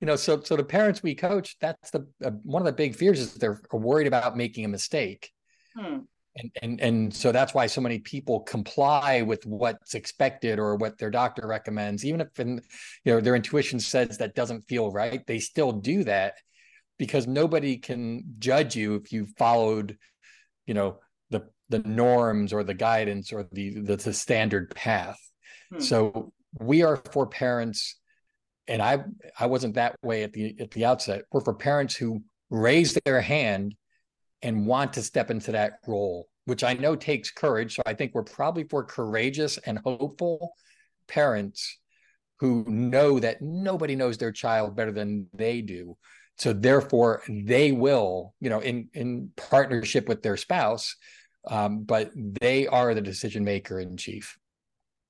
You 0.00 0.06
know, 0.06 0.16
so 0.16 0.40
so 0.42 0.56
the 0.56 0.64
parents 0.64 1.02
we 1.02 1.14
coach, 1.14 1.56
that's 1.60 1.90
the 1.90 2.06
uh, 2.22 2.30
one 2.42 2.60
of 2.60 2.66
the 2.66 2.72
big 2.72 2.94
fears 2.94 3.20
is 3.20 3.34
they're 3.34 3.60
worried 3.72 4.06
about 4.06 4.36
making 4.36 4.64
a 4.64 4.68
mistake. 4.68 5.30
Hmm. 5.76 6.00
And, 6.36 6.50
and 6.62 6.80
and 6.80 7.14
so 7.14 7.30
that's 7.30 7.54
why 7.54 7.66
so 7.66 7.80
many 7.80 8.00
people 8.00 8.40
comply 8.40 9.22
with 9.22 9.46
what's 9.46 9.94
expected 9.94 10.58
or 10.58 10.74
what 10.74 10.98
their 10.98 11.10
doctor 11.10 11.46
recommends, 11.46 12.04
even 12.04 12.20
if 12.20 12.40
in, 12.40 12.60
you 13.04 13.12
know 13.12 13.20
their 13.20 13.36
intuition 13.36 13.78
says 13.78 14.18
that 14.18 14.34
doesn't 14.34 14.62
feel 14.62 14.90
right, 14.90 15.24
they 15.26 15.38
still 15.38 15.70
do 15.70 16.02
that 16.04 16.34
because 16.98 17.26
nobody 17.26 17.76
can 17.76 18.24
judge 18.38 18.74
you 18.74 18.96
if 18.96 19.12
you 19.12 19.26
followed, 19.38 19.96
you 20.66 20.74
know, 20.74 20.98
the 21.30 21.42
the 21.68 21.80
norms 21.80 22.52
or 22.52 22.64
the 22.64 22.74
guidance 22.74 23.32
or 23.32 23.46
the 23.52 23.80
the, 23.80 23.96
the 23.96 24.12
standard 24.12 24.74
path. 24.74 25.18
Hmm. 25.72 25.80
So 25.80 26.32
we 26.58 26.82
are 26.82 26.96
for 27.12 27.26
parents, 27.26 27.96
and 28.66 28.82
I 28.82 29.04
I 29.38 29.46
wasn't 29.46 29.74
that 29.74 29.96
way 30.02 30.24
at 30.24 30.32
the 30.32 30.56
at 30.58 30.72
the 30.72 30.84
outset. 30.84 31.22
We're 31.30 31.42
for 31.42 31.54
parents 31.54 31.94
who 31.94 32.22
raise 32.50 32.98
their 33.04 33.20
hand 33.20 33.74
and 34.42 34.66
want 34.66 34.92
to 34.94 35.02
step 35.02 35.30
into 35.30 35.52
that 35.52 35.78
role, 35.86 36.28
which 36.44 36.64
I 36.64 36.74
know 36.74 36.96
takes 36.96 37.30
courage. 37.30 37.76
So 37.76 37.82
I 37.86 37.94
think 37.94 38.12
we're 38.14 38.22
probably 38.22 38.64
for 38.64 38.84
courageous 38.84 39.58
and 39.58 39.78
hopeful 39.78 40.54
parents 41.08 41.78
who 42.40 42.64
know 42.68 43.20
that 43.20 43.40
nobody 43.40 43.96
knows 43.96 44.18
their 44.18 44.32
child 44.32 44.76
better 44.76 44.92
than 44.92 45.26
they 45.32 45.62
do. 45.62 45.96
So 46.36 46.52
therefore, 46.52 47.22
they 47.28 47.72
will, 47.72 48.34
you 48.40 48.50
know, 48.50 48.58
in 48.58 48.88
in 48.92 49.30
partnership 49.36 50.08
with 50.08 50.22
their 50.22 50.36
spouse, 50.36 50.96
um, 51.48 51.84
but 51.84 52.10
they 52.14 52.66
are 52.66 52.92
the 52.92 53.00
decision 53.00 53.44
maker 53.44 53.78
in 53.78 53.96
chief. 53.96 54.36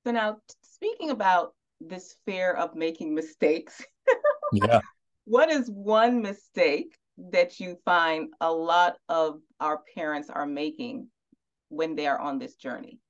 So 0.04 0.12
now, 0.12 0.36
speaking 0.62 1.10
about 1.10 1.54
this 1.80 2.16
fear 2.26 2.52
of 2.52 2.74
making 2.74 3.14
mistakes, 3.14 3.82
yeah, 4.52 4.80
what 5.24 5.50
is 5.50 5.68
one 5.68 6.20
mistake 6.20 6.94
that 7.16 7.60
you 7.60 7.78
find 7.84 8.30
a 8.40 8.52
lot 8.52 8.96
of 9.08 9.40
our 9.60 9.80
parents 9.94 10.30
are 10.30 10.46
making 10.46 11.08
when 11.68 11.94
they 11.94 12.06
are 12.06 12.18
on 12.18 12.38
this 12.38 12.54
journey? 12.54 13.00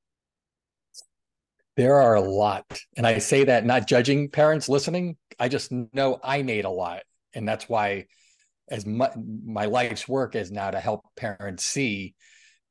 There 1.76 1.96
are 1.96 2.14
a 2.14 2.20
lot. 2.20 2.64
And 2.96 3.06
I 3.06 3.18
say 3.18 3.44
that 3.44 3.66
not 3.66 3.88
judging 3.88 4.30
parents 4.30 4.68
listening. 4.68 5.16
I 5.40 5.48
just 5.48 5.72
know 5.72 6.20
I 6.22 6.42
made 6.42 6.64
a 6.64 6.70
lot. 6.70 7.02
And 7.34 7.48
that's 7.48 7.68
why 7.68 8.06
as 8.68 8.86
my, 8.86 9.10
my 9.44 9.66
life's 9.66 10.08
work 10.08 10.36
is 10.36 10.50
now 10.50 10.70
to 10.70 10.80
help 10.80 11.04
parents 11.16 11.64
see 11.64 12.14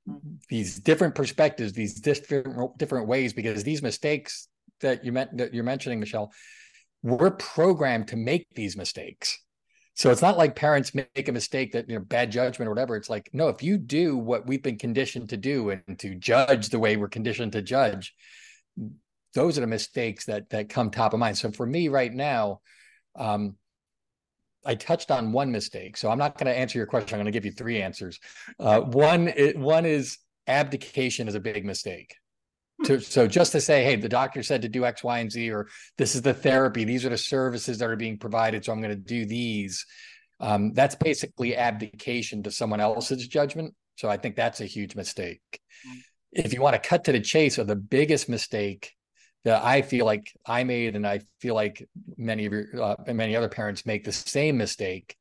mm-hmm. 0.10 0.36
these 0.50 0.80
different 0.80 1.16
perspectives, 1.16 1.74
these 1.74 1.96
different 2.00 2.78
different 2.78 3.08
ways, 3.08 3.34
because 3.34 3.64
these 3.64 3.82
mistakes 3.82 4.48
that 4.82 5.04
you 5.04 5.12
meant 5.12 5.38
that 5.38 5.54
you're 5.54 5.64
mentioning, 5.64 6.00
Michelle, 6.00 6.32
we're 7.02 7.32
programmed 7.32 8.08
to 8.08 8.16
make 8.16 8.48
these 8.56 8.78
mistakes. 8.78 9.43
So 9.96 10.10
it's 10.10 10.22
not 10.22 10.38
like 10.38 10.56
parents 10.56 10.96
make 10.96 11.28
a 11.28 11.32
mistake 11.32 11.74
that 11.74 11.88
you 11.88 11.96
know 11.96 12.04
bad 12.04 12.32
judgment 12.32 12.68
or 12.68 12.72
whatever. 12.72 12.96
It's 12.96 13.10
like 13.10 13.30
no, 13.34 13.50
if 13.50 13.62
you 13.62 13.78
do 13.78 14.18
what 14.18 14.48
we've 14.48 14.64
been 14.64 14.78
conditioned 14.78 15.30
to 15.30 15.38
do 15.38 15.70
and 15.70 16.00
to 16.00 16.16
judge 16.16 16.70
the 16.70 16.80
way 16.80 16.98
we're 16.98 17.08
conditioned 17.08 17.52
to 17.52 17.62
judge, 17.62 18.14
those 19.34 19.58
are 19.58 19.62
the 19.62 19.68
mistakes 19.68 20.26
that 20.26 20.50
that 20.50 20.70
come 20.70 20.90
top 20.90 21.14
of 21.14 21.20
mind. 21.20 21.38
So 21.38 21.52
for 21.52 21.66
me 21.66 21.90
right 21.90 22.12
now, 22.12 22.62
um, 23.16 23.56
I 24.66 24.76
touched 24.76 25.12
on 25.12 25.32
one 25.32 25.52
mistake. 25.52 25.98
So 25.98 26.10
I'm 26.10 26.18
not 26.18 26.38
going 26.38 26.52
to 26.52 26.58
answer 26.58 26.78
your 26.78 26.88
question. 26.88 27.16
I'm 27.16 27.24
going 27.24 27.32
to 27.32 27.38
give 27.38 27.46
you 27.46 27.52
three 27.52 27.82
answers. 27.82 28.20
Uh, 28.60 28.82
one, 28.82 29.28
it, 29.28 29.58
one 29.58 29.86
is 29.86 30.18
abdication 30.48 31.28
is 31.28 31.36
a 31.36 31.40
big 31.40 31.66
mistake. 31.66 32.16
To, 32.86 33.00
so 33.00 33.28
just 33.28 33.54
to 33.54 33.62
say, 33.62 33.84
hey, 33.84 33.96
the 33.96 34.10
doctor 34.10 34.44
said 34.44 34.64
to 34.64 34.70
do 34.70 34.84
X, 34.84 35.04
Y, 35.04 35.20
and 35.20 35.32
Z, 35.32 35.52
or 35.52 35.68
this 35.98 36.16
is 36.16 36.22
the 36.22 36.34
therapy, 36.34 36.84
these 36.84 37.06
are 37.06 37.10
the 37.10 37.18
services 37.18 37.78
that 37.78 37.90
are 37.90 37.96
being 37.96 38.18
provided, 38.18 38.66
so 38.66 38.74
I'm 38.74 38.82
going 38.82 38.90
to 38.90 38.96
do 38.96 39.26
these. 39.26 39.86
Um, 40.40 40.74
that's 40.74 40.96
basically 40.96 41.56
abdication 41.56 42.44
to 42.44 42.52
someone 42.52 42.82
else's 42.82 43.28
judgment. 43.28 43.74
So 43.96 44.10
I 44.10 44.18
think 44.18 44.36
that's 44.36 44.60
a 44.60 44.66
huge 44.66 44.96
mistake. 44.96 45.42
If 46.32 46.54
you 46.54 46.62
want 46.62 46.74
to 46.82 46.90
cut 46.90 47.06
to 47.06 47.12
the 47.12 47.22
chase 47.22 47.58
of 47.58 47.68
the 47.68 47.76
biggest 47.76 48.28
mistake 48.28 48.92
that 49.46 49.64
I 49.64 49.82
feel 49.82 50.06
like 50.06 50.32
I 50.46 50.64
made, 50.64 50.96
and 50.96 51.06
I 51.06 51.22
feel 51.40 51.54
like 51.54 51.88
many 52.18 52.46
of 52.46 52.54
your 52.54 52.66
uh, 52.82 52.96
many 53.08 53.36
other 53.36 53.50
parents 53.50 53.86
make 53.86 54.04
the 54.04 54.12
same 54.12 54.58
mistake, 54.58 55.16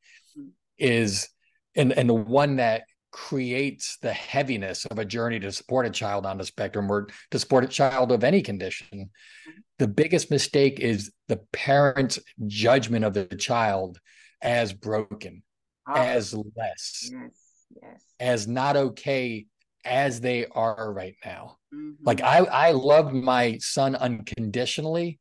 is 0.78 1.28
and 1.74 1.92
and 1.92 2.08
the 2.08 2.14
one 2.14 2.56
that 2.56 2.84
creates 3.12 3.98
the 3.98 4.12
heaviness 4.12 4.86
of 4.86 4.98
a 4.98 5.04
journey 5.04 5.38
to 5.38 5.52
support 5.52 5.86
a 5.86 5.90
child 5.90 6.26
on 6.26 6.38
the 6.38 6.44
spectrum 6.44 6.90
or 6.90 7.08
to 7.30 7.38
support 7.38 7.62
a 7.62 7.68
child 7.68 8.10
of 8.10 8.24
any 8.24 8.42
condition. 8.42 8.86
Mm-hmm. 8.90 9.60
The 9.78 9.88
biggest 9.88 10.30
mistake 10.30 10.80
is 10.80 11.12
the 11.28 11.40
parent's 11.52 12.18
judgment 12.46 13.04
of 13.04 13.14
the 13.14 13.26
child 13.26 13.98
as 14.40 14.72
broken, 14.72 15.42
oh. 15.88 15.94
as 15.94 16.34
less, 16.34 17.10
yes, 17.12 17.66
yes. 17.80 18.04
as 18.18 18.48
not 18.48 18.76
okay 18.76 19.46
as 19.84 20.20
they 20.20 20.46
are 20.46 20.92
right 20.92 21.16
now. 21.24 21.58
Mm-hmm. 21.74 22.04
Like 22.04 22.22
I 22.22 22.38
I 22.38 22.70
love 22.72 23.12
my 23.12 23.58
son 23.58 23.94
unconditionally, 23.94 25.20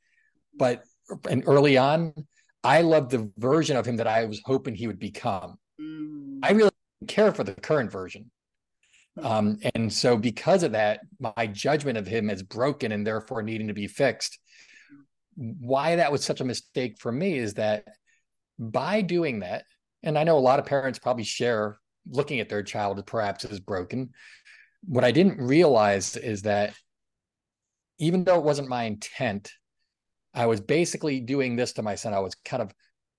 but 0.57 0.83
and 1.29 1.43
early 1.45 1.77
on, 1.77 2.13
I 2.63 2.81
loved 2.81 3.11
the 3.11 3.31
version 3.37 3.75
of 3.75 3.85
him 3.85 3.97
that 3.97 4.07
I 4.07 4.25
was 4.25 4.41
hoping 4.45 4.75
he 4.75 4.87
would 4.87 4.99
become. 4.99 5.57
Mm-hmm. 5.79 6.39
I 6.43 6.51
really 6.51 6.71
care 7.07 7.31
for 7.31 7.43
the 7.43 7.53
current 7.53 7.91
version. 7.91 8.31
Um, 9.21 9.59
and 9.75 9.91
so 9.91 10.15
because 10.15 10.63
of 10.63 10.71
that, 10.71 11.01
my 11.19 11.47
judgment 11.47 11.97
of 11.97 12.07
him 12.07 12.29
is 12.29 12.43
broken 12.43 12.91
and 12.91 13.05
therefore 13.05 13.41
needing 13.41 13.67
to 13.67 13.73
be 13.73 13.87
fixed. 13.87 14.39
Why 15.35 15.97
that 15.97 16.11
was 16.11 16.23
such 16.23 16.41
a 16.41 16.45
mistake 16.45 16.97
for 16.99 17.11
me 17.11 17.37
is 17.37 17.55
that 17.55 17.85
by 18.57 19.01
doing 19.01 19.39
that, 19.39 19.65
and 20.03 20.17
I 20.17 20.23
know 20.23 20.37
a 20.37 20.39
lot 20.39 20.59
of 20.59 20.65
parents 20.65 20.99
probably 20.99 21.23
share 21.23 21.77
looking 22.09 22.39
at 22.39 22.49
their 22.49 22.63
child 22.63 23.05
perhaps 23.05 23.45
as 23.45 23.59
broken, 23.59 24.11
what 24.85 25.03
I 25.03 25.11
didn't 25.11 25.37
realize 25.39 26.15
is 26.15 26.43
that 26.43 26.73
even 27.99 28.23
though 28.23 28.37
it 28.37 28.43
wasn't 28.43 28.69
my 28.69 28.83
intent, 28.83 29.51
I 30.33 30.45
was 30.45 30.61
basically 30.61 31.19
doing 31.19 31.55
this 31.55 31.73
to 31.73 31.83
my 31.83 31.95
son. 31.95 32.13
I 32.13 32.19
was 32.19 32.35
kind 32.45 32.63
of 32.63 32.73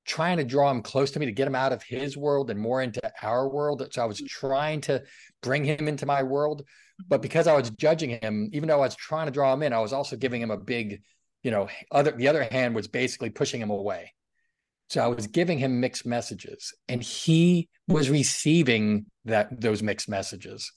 trying 0.05 0.39
to 0.39 0.45
draw 0.45 0.71
him 0.71 0.83
close 0.83 1.11
to 1.13 1.21
me 1.21 1.27
to 1.27 1.33
get 1.33 1.47
him 1.47 1.55
out 1.55 1.73
of 1.73 1.83
his 1.83 2.17
world 2.17 2.51
and 2.51 2.59
more 2.59 2.83
into 2.83 3.01
our 3.23 3.49
world. 3.49 3.87
So 3.93 4.03
I 4.03 4.07
was 4.07 4.21
trying 4.21 4.81
to 4.83 5.03
bring 5.43 5.65
him 5.65 5.89
into 5.89 6.07
my 6.07 6.23
world. 6.23 6.65
But 7.09 7.23
because 7.23 7.47
I 7.47 7.57
was 7.57 7.71
judging 7.71 8.11
him, 8.11 8.51
even 8.53 8.69
though 8.69 8.77
I 8.77 8.87
was 8.87 8.97
trying 8.97 9.27
to 9.27 9.33
draw 9.33 9.53
him 9.53 9.63
in, 9.63 9.73
I 9.73 9.81
was 9.81 9.93
also 9.93 10.17
giving 10.17 10.41
him 10.41 10.51
a 10.51 10.57
big, 10.57 11.03
you 11.43 11.51
know, 11.51 11.69
other 11.91 12.13
the 12.13 12.29
other 12.29 12.45
hand 12.45 12.75
was 12.75 12.89
basically 12.89 13.31
pushing 13.31 13.61
him 13.61 13.71
away. 13.71 14.13
So 14.89 15.03
I 15.03 15.09
was 15.09 15.27
giving 15.27 15.59
him 15.59 15.81
mixed 15.81 16.05
messages 16.05 16.75
and 16.89 17.03
he 17.03 17.69
was 17.89 18.11
receiving 18.11 19.07
that 19.25 19.61
those 19.61 19.83
mixed 19.83 20.09
messages. 20.09 20.71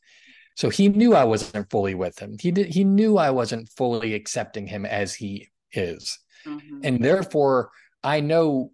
So 0.56 0.70
he 0.70 0.88
knew 0.88 1.14
I 1.14 1.26
wasn't 1.26 1.70
fully 1.70 1.96
with 1.96 2.18
him. 2.18 2.38
He 2.40 2.52
did, 2.52 2.74
he 2.74 2.86
knew 2.86 3.18
I 3.18 3.32
wasn't 3.32 3.70
fully 3.76 4.14
accepting 4.14 4.68
him 4.68 4.86
as 4.86 5.14
he 5.14 5.50
is. 5.74 6.18
Mm-hmm. 6.46 6.80
And 6.84 7.04
therefore, 7.04 7.72
I 8.04 8.22
know 8.22 8.72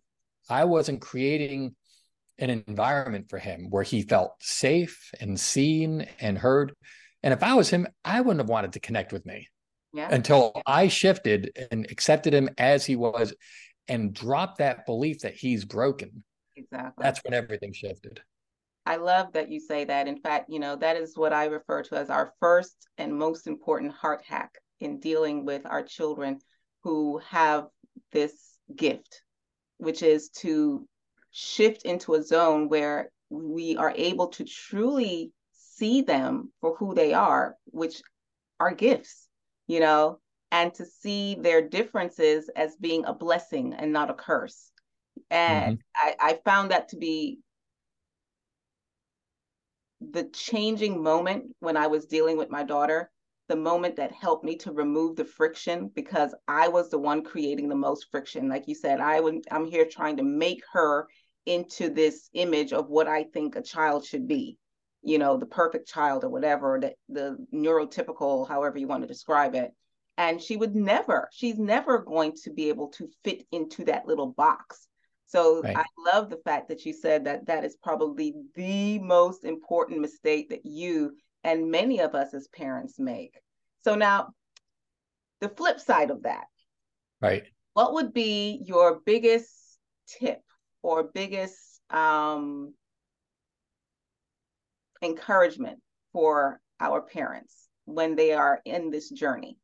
I 0.52 0.66
wasn't 0.66 1.02
creating 1.02 1.76
an 2.38 2.50
environment 2.50 3.30
for 3.30 3.40
him 3.40 3.68
where 3.70 3.84
he 3.84 4.02
felt 4.02 4.34
safe 4.42 5.12
and 5.20 5.40
seen 5.40 6.08
and 6.20 6.38
heard. 6.38 6.74
And 7.24 7.34
if 7.34 7.44
I 7.44 7.54
was 7.54 7.70
him, 7.70 7.88
I 8.04 8.22
wouldn't 8.22 8.42
have 8.42 8.50
wanted 8.50 8.74
to 8.74 8.80
connect 8.80 9.14
with 9.14 9.26
me 9.26 9.48
yeah. 9.94 10.10
until 10.12 10.62
I 10.66 10.88
shifted 10.88 11.52
and 11.72 11.88
accepted 11.90 12.34
him 12.34 12.50
as 12.58 12.86
he 12.86 12.96
was 12.96 13.34
and 13.88 14.14
dropped 14.14 14.58
that 14.58 14.86
belief 14.86 15.20
that 15.20 15.36
he's 15.36 15.66
broken. 15.66 16.24
Exactly. 16.56 17.04
That's 17.04 17.22
when 17.24 17.34
everything 17.34 17.74
shifted. 17.74 18.22
I 18.86 18.96
love 18.96 19.34
that 19.34 19.50
you 19.50 19.60
say 19.60 19.86
that. 19.86 20.08
In 20.08 20.20
fact, 20.20 20.50
you 20.50 20.60
know, 20.60 20.76
that 20.76 20.98
is 20.98 21.16
what 21.16 21.34
I 21.34 21.46
refer 21.46 21.84
to 21.84 21.96
as 21.96 22.10
our 22.10 22.34
first 22.40 22.76
and 22.98 23.18
most 23.18 23.48
important 23.48 23.94
heart 23.94 24.24
hack 24.26 24.52
in 24.80 25.00
dealing 25.00 25.46
with 25.46 25.66
our 25.66 25.84
children 25.84 26.40
who 26.84 27.20
have 27.30 27.68
this 28.12 28.34
gift, 28.76 29.22
which 29.82 30.04
is 30.04 30.30
to 30.30 30.88
shift 31.32 31.84
into 31.84 32.14
a 32.14 32.22
zone 32.22 32.70
where 32.70 33.12
we 33.30 33.76
are 33.78 33.94
able 33.96 34.28
to 34.28 34.44
truly 34.44 35.32
see 35.54 36.02
them 36.02 36.52
for 36.62 36.76
who 36.76 36.94
they 36.94 37.14
are, 37.14 37.56
which 37.66 38.04
are 38.60 38.76
gifts, 38.76 39.28
you 39.68 39.80
know, 39.80 40.20
and 40.52 40.72
to 40.76 40.86
see 40.86 41.36
their 41.36 41.68
differences 41.68 42.50
as 42.56 42.76
being 42.76 43.06
a 43.06 43.14
blessing 43.14 43.74
and 43.74 43.92
not 43.92 44.12
a 44.12 44.14
curse. 44.14 44.70
And 45.32 45.80
mm-hmm. 45.80 46.16
I, 46.22 46.32
I 46.32 46.40
found 46.46 46.70
that 46.72 46.90
to 46.90 46.98
be 46.98 47.40
the 50.00 50.26
changing 50.26 51.02
moment 51.02 51.56
when 51.60 51.76
I 51.76 51.88
was 51.88 52.06
dealing 52.06 52.38
with 52.38 52.52
my 52.52 52.64
daughter, 52.64 53.10
the 53.52 53.56
moment 53.58 53.98
that 53.98 54.14
helped 54.14 54.46
me 54.46 54.56
to 54.56 54.72
remove 54.72 55.18
the 55.18 55.26
friction 55.26 55.92
because 55.94 56.34
I 56.48 56.70
was 56.70 56.90
the 56.90 56.98
one 56.98 57.22
creating 57.22 57.68
the 57.68 57.76
most 57.76 58.10
friction. 58.10 58.48
Like 58.48 58.66
you 58.66 58.76
said, 58.76 59.02
I 59.02 59.20
would 59.20 59.44
I'm 59.52 59.66
here 59.66 59.84
trying 59.84 60.16
to 60.18 60.24
make 60.24 60.64
her 60.72 61.10
into 61.46 61.90
this 61.90 62.30
image 62.34 62.72
of 62.72 62.88
what 62.88 63.10
I 63.10 63.24
think 63.24 63.58
a 63.58 63.62
child 63.62 64.06
should 64.06 64.26
be. 64.26 64.58
You 65.02 65.18
know, 65.18 65.36
the 65.36 65.48
perfect 65.48 65.90
child 65.90 66.24
or 66.24 66.30
whatever, 66.30 66.80
the, 66.80 66.94
the 67.10 67.46
neurotypical, 67.54 68.48
however 68.48 68.78
you 68.78 68.88
want 68.88 69.02
to 69.02 69.08
describe 69.08 69.54
it. 69.54 69.72
And 70.18 70.42
she 70.42 70.56
would 70.56 70.74
never, 70.74 71.28
she's 71.34 71.60
never 71.60 71.98
going 71.98 72.38
to 72.44 72.54
be 72.54 72.70
able 72.70 72.88
to 72.92 73.10
fit 73.26 73.46
into 73.52 73.84
that 73.84 74.08
little 74.08 74.28
box. 74.28 74.88
So 75.26 75.62
right. 75.62 75.76
I 75.76 75.84
love 76.14 76.30
the 76.30 76.40
fact 76.46 76.70
that 76.70 76.86
you 76.86 76.94
said 76.94 77.26
that 77.26 77.48
that 77.48 77.66
is 77.66 77.76
probably 77.84 78.34
the 78.56 79.00
most 79.00 79.44
important 79.44 80.00
mistake 80.00 80.52
that 80.52 80.66
you 80.66 81.18
and 81.44 81.72
many 81.72 82.00
of 82.00 82.16
us 82.16 82.34
as 82.34 82.48
parents 82.48 83.00
make. 83.00 83.40
So 83.84 83.96
now 83.96 84.30
the 85.40 85.50
flip 85.50 85.80
side 85.80 86.12
of 86.12 86.24
that. 86.24 86.46
Right. 87.20 87.44
What 87.74 87.94
would 87.94 88.14
be 88.14 88.62
your 88.66 89.02
biggest 89.06 89.50
tip 90.08 90.42
or 90.84 91.04
biggest 91.14 91.58
um, 91.90 92.74
encouragement 95.02 95.80
for 96.14 96.60
our 96.80 97.02
parents 97.02 97.68
when 97.86 98.16
they 98.16 98.34
are 98.34 98.62
in 98.66 98.92
this 98.92 99.10
journey? 99.10 99.58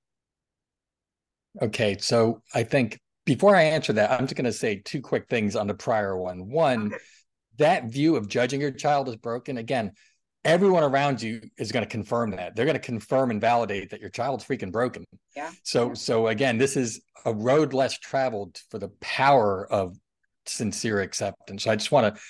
Okay, 1.61 1.97
so 1.99 2.41
I 2.53 2.63
think 2.63 2.99
before 3.25 3.55
I 3.55 3.63
answer 3.63 3.93
that, 3.93 4.11
I'm 4.11 4.25
just 4.25 4.35
going 4.35 4.45
to 4.45 4.53
say 4.53 4.81
two 4.83 5.01
quick 5.01 5.27
things 5.27 5.55
on 5.55 5.67
the 5.67 5.73
prior 5.73 6.15
one. 6.15 6.49
One, 6.49 6.87
okay. 6.87 6.97
that 7.57 7.85
view 7.85 8.15
of 8.15 8.27
judging 8.27 8.61
your 8.61 8.71
child 8.71 9.09
is 9.09 9.15
broken, 9.15 9.57
again, 9.57 9.93
everyone 10.47 10.83
around 10.83 11.21
you 11.21 11.41
is 11.59 11.71
going 11.71 11.83
to 11.83 11.89
confirm 11.89 12.31
that. 12.31 12.55
They're 12.55 12.65
going 12.65 12.73
to 12.73 12.79
confirm 12.79 13.29
and 13.29 13.39
validate 13.39 13.91
that 13.91 13.99
your 13.99 14.09
child's 14.09 14.45
freaking 14.45 14.71
broken. 14.71 15.03
Yeah. 15.35 15.51
So, 15.63 15.93
so 15.93 16.27
again, 16.27 16.57
this 16.57 16.77
is 16.77 17.01
a 17.25 17.33
road 17.33 17.73
less 17.73 17.99
traveled 17.99 18.57
for 18.71 18.79
the 18.79 18.89
power 19.01 19.67
of 19.69 19.97
sincere 20.45 21.01
acceptance. 21.01 21.65
So 21.65 21.71
I 21.71 21.75
just 21.75 21.91
want 21.91 22.15
to 22.15 22.21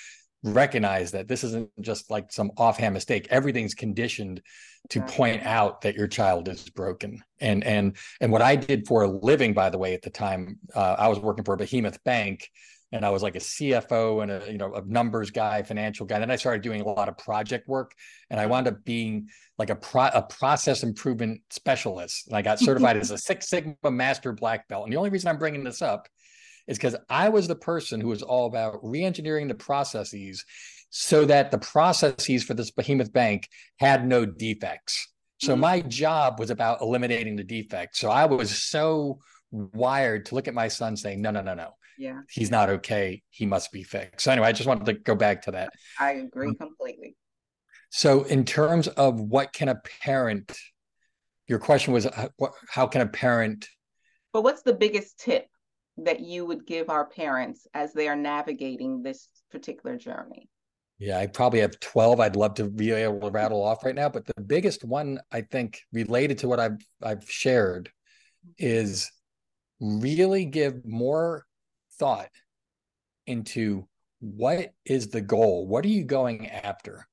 recognize 0.44 1.12
that 1.12 1.28
this 1.28 1.44
isn't 1.44 1.70
just 1.80 2.10
like 2.10 2.32
some 2.32 2.52
offhand 2.58 2.96
mistake. 2.96 3.28
Everything's 3.30 3.76
conditioned 3.76 4.42
to 4.90 5.02
point 5.02 5.44
out 5.44 5.82
that 5.82 5.96
your 5.96 6.08
child 6.08 6.48
is 6.48 6.70
broken. 6.70 7.24
And 7.40 7.64
and 7.64 7.96
and 8.20 8.32
what 8.32 8.42
I 8.42 8.56
did 8.56 8.88
for 8.88 9.04
a 9.04 9.08
living, 9.08 9.54
by 9.54 9.70
the 9.70 9.78
way, 9.78 9.94
at 9.94 10.02
the 10.02 10.10
time, 10.10 10.60
uh, 10.74 10.96
I 10.98 11.08
was 11.08 11.20
working 11.20 11.44
for 11.44 11.54
a 11.54 11.58
behemoth 11.58 12.04
bank, 12.04 12.50
and 12.92 13.06
I 13.06 13.10
was 13.10 13.22
like 13.22 13.36
a 13.36 13.40
CFO 13.40 14.24
and 14.24 14.32
a 14.32 14.52
you 14.52 14.58
know 14.58 14.74
a 14.74 14.82
numbers 14.86 15.32
guy, 15.32 15.62
financial 15.64 16.06
guy. 16.06 16.20
Then 16.20 16.32
I 16.32 16.36
started 16.36 16.62
doing 16.62 16.82
a 16.82 16.88
lot 16.88 17.10
of 17.10 17.18
project 17.18 17.68
work, 17.68 17.92
and 18.30 18.40
I 18.40 18.46
wound 18.46 18.68
up 18.68 18.84
being 18.84 19.28
like 19.58 19.70
a 19.70 19.76
pro, 19.76 20.08
a 20.08 20.22
process 20.22 20.84
improvement 20.84 21.42
specialist. 21.50 22.28
And 22.28 22.38
I 22.38 22.42
got 22.42 22.60
certified 22.62 22.98
as 22.98 23.12
a 23.12 23.18
Six 23.18 23.50
Sigma 23.50 23.92
Master 23.92 24.32
Black 24.32 24.68
Belt. 24.68 24.86
And 24.86 24.94
the 24.94 24.98
only 24.98 25.10
reason 25.10 25.30
I'm 25.30 25.40
bringing 25.40 25.64
this 25.64 25.82
up 25.82 26.08
is 26.68 26.78
because 26.78 26.96
I 27.10 27.30
was 27.30 27.48
the 27.48 27.56
person 27.56 28.02
who 28.02 28.10
was 28.10 28.22
all 28.22 28.46
about 28.46 28.80
re-engineering 28.84 29.48
the 29.48 29.56
processes 29.56 30.44
so 30.90 31.26
that 31.26 31.52
the 31.52 31.58
processes 31.58 32.44
for 32.44 32.54
this 32.54 32.72
behemoth 32.72 33.12
bank 33.12 33.48
had 33.80 34.06
no 34.06 34.26
defects. 34.26 35.10
So 35.40 35.52
mm-hmm. 35.52 35.62
my 35.62 35.82
job 35.82 36.40
was 36.40 36.50
about 36.50 36.82
eliminating 36.82 37.36
the 37.36 37.44
defects. 37.44 38.00
So 38.00 38.10
I 38.10 38.26
was 38.26 38.64
so 38.64 39.20
wired 39.52 40.26
to 40.28 40.36
look 40.36 40.48
at 40.48 40.54
my 40.54 40.68
son 40.68 40.98
saying, 40.98 41.22
no, 41.22 41.32
no, 41.32 41.42
no, 41.42 41.54
no. 41.54 41.72
Yeah. 41.98 42.22
He's 42.30 42.52
not 42.52 42.70
okay. 42.70 43.24
He 43.30 43.46
must 43.46 43.72
be 43.72 43.84
fixed. 43.84 44.22
So 44.22 44.32
anyway, 44.32 44.48
I 44.48 44.52
just 44.52 44.68
wanted 44.68 44.86
to 44.86 44.94
go 44.94 45.16
back 45.16 45.44
to 45.44 45.52
that. 45.52 45.72
I 46.00 46.14
agree 46.14 46.50
um, 46.50 46.56
completely. 46.56 47.16
So 47.90 48.24
in 48.24 48.46
terms 48.46 48.88
of 48.88 49.20
what 49.20 49.54
can 49.54 49.70
a 49.70 49.82
parent, 50.04 50.58
your 51.48 51.60
question 51.60 51.94
was, 51.94 52.06
uh, 52.06 52.28
how 52.70 52.88
can 52.88 53.02
a 53.02 53.08
parent? 53.08 53.68
But 54.34 54.44
what's 54.44 54.62
the 54.62 54.74
biggest 54.74 55.20
tip 55.20 55.48
that 55.98 56.20
you 56.20 56.46
would 56.46 56.68
give 56.68 56.90
our 56.90 57.06
parents 57.06 57.66
as 57.74 57.94
they 57.94 58.08
are 58.08 58.16
navigating 58.16 59.02
this 59.02 59.30
particular 59.52 59.98
journey? 59.98 60.50
Yeah, 61.00 61.20
I 61.20 61.28
probably 61.28 61.60
have 61.60 61.80
12 61.80 62.20
I'd 62.20 62.36
love 62.36 62.56
to 62.56 62.70
be 62.70 62.92
able 62.92 63.20
to 63.22 63.32
rattle 63.32 63.64
off 63.64 63.84
right 63.84 63.96
now, 63.96 64.10
but 64.10 64.26
the 64.26 64.42
biggest 64.42 64.84
one 64.84 65.20
I 65.32 65.42
think 65.42 65.80
related 65.94 66.40
to 66.40 66.48
what 66.48 66.60
I've 66.60 66.80
I've 67.04 67.30
shared 67.30 67.92
is 68.58 69.12
really 69.80 70.46
give 70.46 70.86
more 70.86 71.46
thought 71.98 72.30
into 73.26 73.88
what 74.20 74.74
is 74.86 75.10
the 75.10 75.22
goal? 75.22 75.68
What 75.68 75.86
are 75.86 75.90
you 75.90 76.04
going 76.04 76.50
after? 76.50 77.08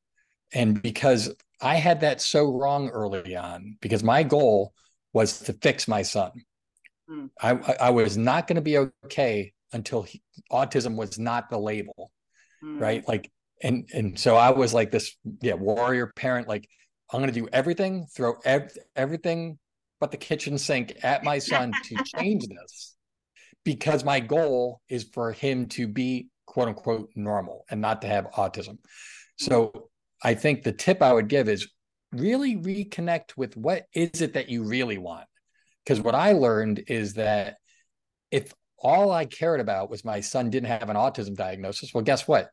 And 0.52 0.80
because 0.80 1.34
I 1.60 1.76
had 1.76 2.00
that 2.00 2.20
so 2.20 2.52
wrong 2.52 2.88
early 2.88 3.36
on, 3.36 3.76
because 3.80 4.02
my 4.02 4.22
goal 4.22 4.72
was 5.12 5.40
to 5.40 5.52
fix 5.54 5.88
my 5.88 6.02
son. 6.02 6.32
Mm. 7.10 7.30
I, 7.40 7.50
I 7.80 7.90
was 7.90 8.16
not 8.16 8.46
going 8.46 8.56
to 8.56 8.62
be 8.62 8.78
okay 9.06 9.52
until 9.72 10.02
he, 10.02 10.22
autism 10.50 10.96
was 10.96 11.18
not 11.18 11.50
the 11.50 11.58
label, 11.58 12.10
mm. 12.62 12.80
right? 12.80 13.06
Like, 13.06 13.30
and 13.62 13.88
and 13.92 14.18
so 14.18 14.36
I 14.36 14.50
was 14.50 14.74
like 14.74 14.90
this, 14.90 15.16
yeah, 15.40 15.54
warrior 15.54 16.12
parent. 16.16 16.48
Like, 16.48 16.68
I'm 17.12 17.20
going 17.20 17.32
to 17.32 17.40
do 17.40 17.48
everything, 17.52 18.06
throw 18.14 18.34
ev- 18.44 18.76
everything 18.96 19.58
but 20.04 20.10
the 20.10 20.16
kitchen 20.18 20.58
sink 20.58 20.96
at 21.02 21.24
my 21.24 21.38
son 21.38 21.72
to 21.84 21.96
change 22.18 22.46
this, 22.46 22.94
because 23.64 24.04
my 24.04 24.20
goal 24.20 24.80
is 24.88 25.04
for 25.04 25.32
him 25.32 25.66
to 25.66 25.88
be 25.88 26.28
quote 26.46 26.68
unquote 26.68 27.10
normal 27.14 27.64
and 27.70 27.80
not 27.80 28.02
to 28.02 28.08
have 28.08 28.30
autism. 28.32 28.78
So 29.38 29.88
I 30.22 30.34
think 30.34 30.62
the 30.62 30.72
tip 30.72 31.02
I 31.02 31.12
would 31.12 31.28
give 31.28 31.48
is 31.48 31.68
really 32.12 32.56
reconnect 32.56 33.36
with 33.36 33.56
what 33.56 33.86
is 33.92 34.20
it 34.20 34.34
that 34.34 34.48
you 34.48 34.62
really 34.64 34.98
want 34.98 35.26
because 35.84 36.00
what 36.00 36.14
I 36.14 36.32
learned 36.32 36.84
is 36.86 37.14
that 37.14 37.56
if 38.30 38.52
all 38.78 39.10
I 39.10 39.24
cared 39.24 39.60
about 39.60 39.90
was 39.90 40.04
my 40.04 40.20
son 40.20 40.50
didn't 40.50 40.68
have 40.68 40.88
an 40.88 40.96
autism 40.96 41.34
diagnosis, 41.34 41.92
well, 41.92 42.04
guess 42.04 42.26
what? 42.26 42.50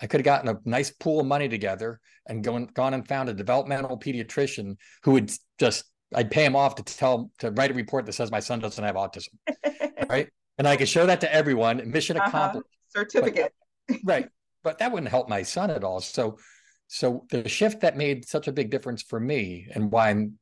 I 0.00 0.06
could 0.06 0.20
have 0.20 0.24
gotten 0.24 0.48
a 0.48 0.58
nice 0.64 0.90
pool 0.90 1.20
of 1.20 1.26
money 1.26 1.48
together 1.48 2.00
and 2.26 2.42
gone, 2.42 2.68
gone 2.72 2.94
and 2.94 3.06
found 3.06 3.28
a 3.28 3.34
developmental 3.34 3.98
pediatrician 3.98 4.76
who 5.02 5.12
would 5.12 5.32
just 5.58 5.84
I'd 6.14 6.30
pay 6.30 6.44
him 6.44 6.56
off 6.56 6.74
to 6.74 6.82
tell 6.82 7.30
to 7.38 7.50
write 7.52 7.70
a 7.70 7.74
report 7.74 8.06
that 8.06 8.12
says 8.12 8.30
my 8.30 8.40
son 8.40 8.60
doesn't 8.60 8.84
have 8.84 8.96
autism, 8.96 9.28
right? 10.08 10.28
And 10.62 10.68
I 10.68 10.76
could 10.76 10.88
show 10.88 11.06
that 11.06 11.20
to 11.22 11.34
everyone. 11.34 11.90
Mission 11.90 12.16
uh-huh. 12.16 12.28
accomplished. 12.28 12.68
Certificate. 12.90 13.52
But, 13.88 13.98
right, 14.04 14.28
but 14.62 14.78
that 14.78 14.92
wouldn't 14.92 15.10
help 15.10 15.28
my 15.28 15.42
son 15.42 15.72
at 15.72 15.82
all. 15.82 16.00
So, 16.00 16.38
so 16.86 17.26
the 17.30 17.48
shift 17.48 17.80
that 17.80 17.96
made 17.96 18.28
such 18.28 18.46
a 18.46 18.52
big 18.52 18.70
difference 18.70 19.02
for 19.02 19.18
me, 19.18 19.66
and 19.74 19.90
why 19.90 20.10
I'm 20.10 20.38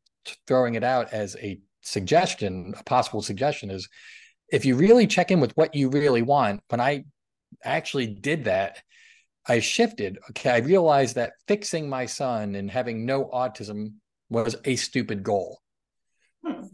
throwing 0.47 0.75
it 0.75 0.85
out 0.85 1.15
as 1.15 1.37
a 1.37 1.59
suggestion, 1.81 2.75
a 2.79 2.85
possible 2.85 3.23
suggestion 3.23 3.71
is 3.71 3.89
if 4.53 4.67
you 4.67 4.77
really 4.77 5.07
check 5.07 5.31
in 5.31 5.41
with 5.41 5.57
what 5.57 5.75
you 5.75 5.89
really 5.89 6.21
want, 6.21 6.61
when 6.69 6.83
I 6.83 7.05
actually 7.65 8.07
did 8.07 8.45
that, 8.45 8.83
I 9.49 9.61
shifted. 9.61 10.19
Okay, 10.33 10.51
I 10.51 10.59
realized 10.59 11.15
that 11.15 11.33
fixing 11.49 11.89
my 11.89 12.05
son 12.05 12.57
and 12.57 12.71
having 12.71 13.07
no 13.07 13.25
autism 13.25 13.95
was 14.29 14.55
a 14.67 14.77
stupid 14.77 15.23
goal. 15.23 15.63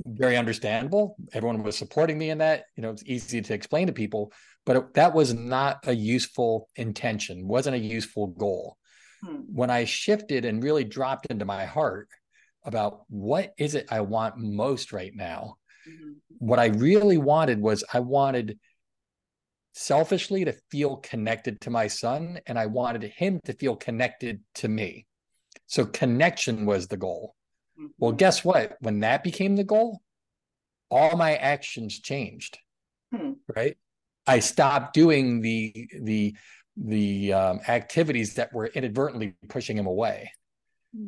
Very 0.07 0.37
understandable. 0.37 1.17
Everyone 1.33 1.63
was 1.63 1.77
supporting 1.77 2.19
me 2.19 2.31
in 2.31 2.39
that. 2.39 2.65
You 2.77 2.83
know, 2.83 2.91
it's 2.91 3.03
easy 3.07 3.41
to 3.43 3.55
explain 3.55 3.89
to 3.89 3.93
people, 3.93 4.33
but 4.65 4.77
it, 4.77 4.95
that 4.95 5.15
was 5.15 5.35
not 5.35 5.79
a 5.87 5.93
useful 5.93 6.69
intention, 6.77 7.49
wasn't 7.49 7.77
a 7.77 7.81
useful 7.81 8.29
goal. 8.29 8.77
Hmm. 9.25 9.41
When 9.53 9.71
I 9.71 9.85
shifted 9.85 10.45
and 10.45 10.63
really 10.63 10.85
dropped 10.85 11.27
into 11.27 11.45
my 11.45 11.65
heart, 11.65 12.09
about 12.67 13.03
what 13.09 13.55
is 13.57 13.75
it 13.75 13.87
I 13.91 14.01
want 14.01 14.37
most 14.37 14.93
right 14.93 15.13
now. 15.15 15.57
Mm-hmm. 15.89 16.13
What 16.39 16.59
I 16.59 16.67
really 16.67 17.17
wanted 17.17 17.61
was 17.61 17.85
I 17.95 18.01
wanted 18.01 18.59
selfishly 19.73 20.45
to 20.45 20.55
feel 20.71 20.97
connected 20.97 21.61
to 21.61 21.71
my 21.71 21.87
son 21.87 22.41
and 22.47 22.59
I 22.59 22.67
wanted 22.67 23.05
him 23.05 23.41
to 23.45 23.53
feel 23.53 23.77
connected 23.77 24.41
to 24.57 24.69
me. 24.69 25.07
So 25.67 25.87
connection 25.87 26.67
was 26.67 26.89
the 26.89 26.97
goal. 26.97 27.36
Mm-hmm. 27.79 27.87
Well, 27.99 28.13
guess 28.13 28.45
what? 28.45 28.77
When 28.81 29.01
that 29.01 29.25
became 29.25 29.57
the 29.57 29.65
goal, 29.65 30.01
all 30.91 31.17
my 31.17 31.37
actions 31.37 31.99
changed. 32.01 32.59
Hmm. 33.15 33.33
Right? 33.55 33.77
I 34.27 34.41
stopped 34.41 34.95
doing 34.95 35.41
the 35.41 35.89
the 36.01 36.37
the 36.77 37.33
um, 37.33 37.61
activities 37.69 38.35
that 38.35 38.53
were 38.53 38.67
inadvertently 38.67 39.35
pushing 39.49 39.79
him 39.79 39.87
away. 39.87 40.33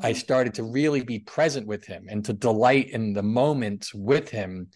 I 0.00 0.11
mm-hmm. 0.11 0.18
started 0.18 0.54
to 0.54 0.62
really 0.62 1.02
be 1.02 1.18
present 1.18 1.66
with 1.66 1.87
him 1.87 2.07
and 2.09 2.24
to 2.24 2.33
delight 2.33 2.90
in 2.90 3.12
the 3.12 3.22
moments 3.22 3.94
with 3.94 4.31
him, 4.31 4.68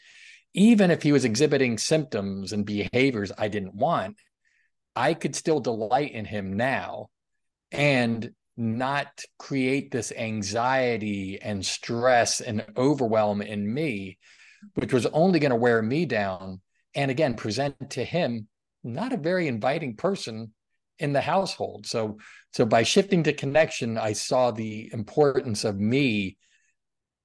even 0.55 0.91
if 0.91 1.03
he 1.03 1.13
was 1.13 1.25
exhibiting 1.25 1.79
symptoms 1.79 2.53
and 2.53 2.65
behaviors 2.65 3.33
I 3.37 3.49
didn't 3.49 3.75
want. 3.75 4.17
I 4.95 5.15
could 5.15 5.35
still 5.35 5.61
delight 5.61 6.13
in 6.13 6.27
him 6.27 6.55
now 6.55 7.09
and 7.71 8.31
not 8.57 9.09
create 9.39 9.91
this 9.91 10.13
anxiety 10.13 11.41
and 11.41 11.65
stress 11.65 12.41
and 12.41 12.65
overwhelm 12.77 13.43
in 13.43 13.73
me, 13.73 14.19
which 14.75 14.93
was 14.93 15.07
only 15.07 15.39
going 15.39 15.51
to 15.51 15.57
wear 15.57 15.81
me 15.83 16.05
down. 16.05 16.61
And 16.95 17.11
again, 17.11 17.35
present 17.35 17.91
to 17.91 18.05
him 18.05 18.49
not 18.85 19.13
a 19.13 19.17
very 19.17 19.49
inviting 19.49 19.97
person 19.97 20.53
in 20.99 21.13
the 21.13 21.21
household. 21.21 21.87
So 21.87 22.19
so 22.53 22.67
by 22.67 22.83
shifting 22.83 23.23
to 23.25 23.33
connection, 23.33 23.97
I 23.97 24.13
saw 24.13 24.51
the 24.51 24.91
importance 24.93 25.65
of 25.65 25.79
me 25.79 26.37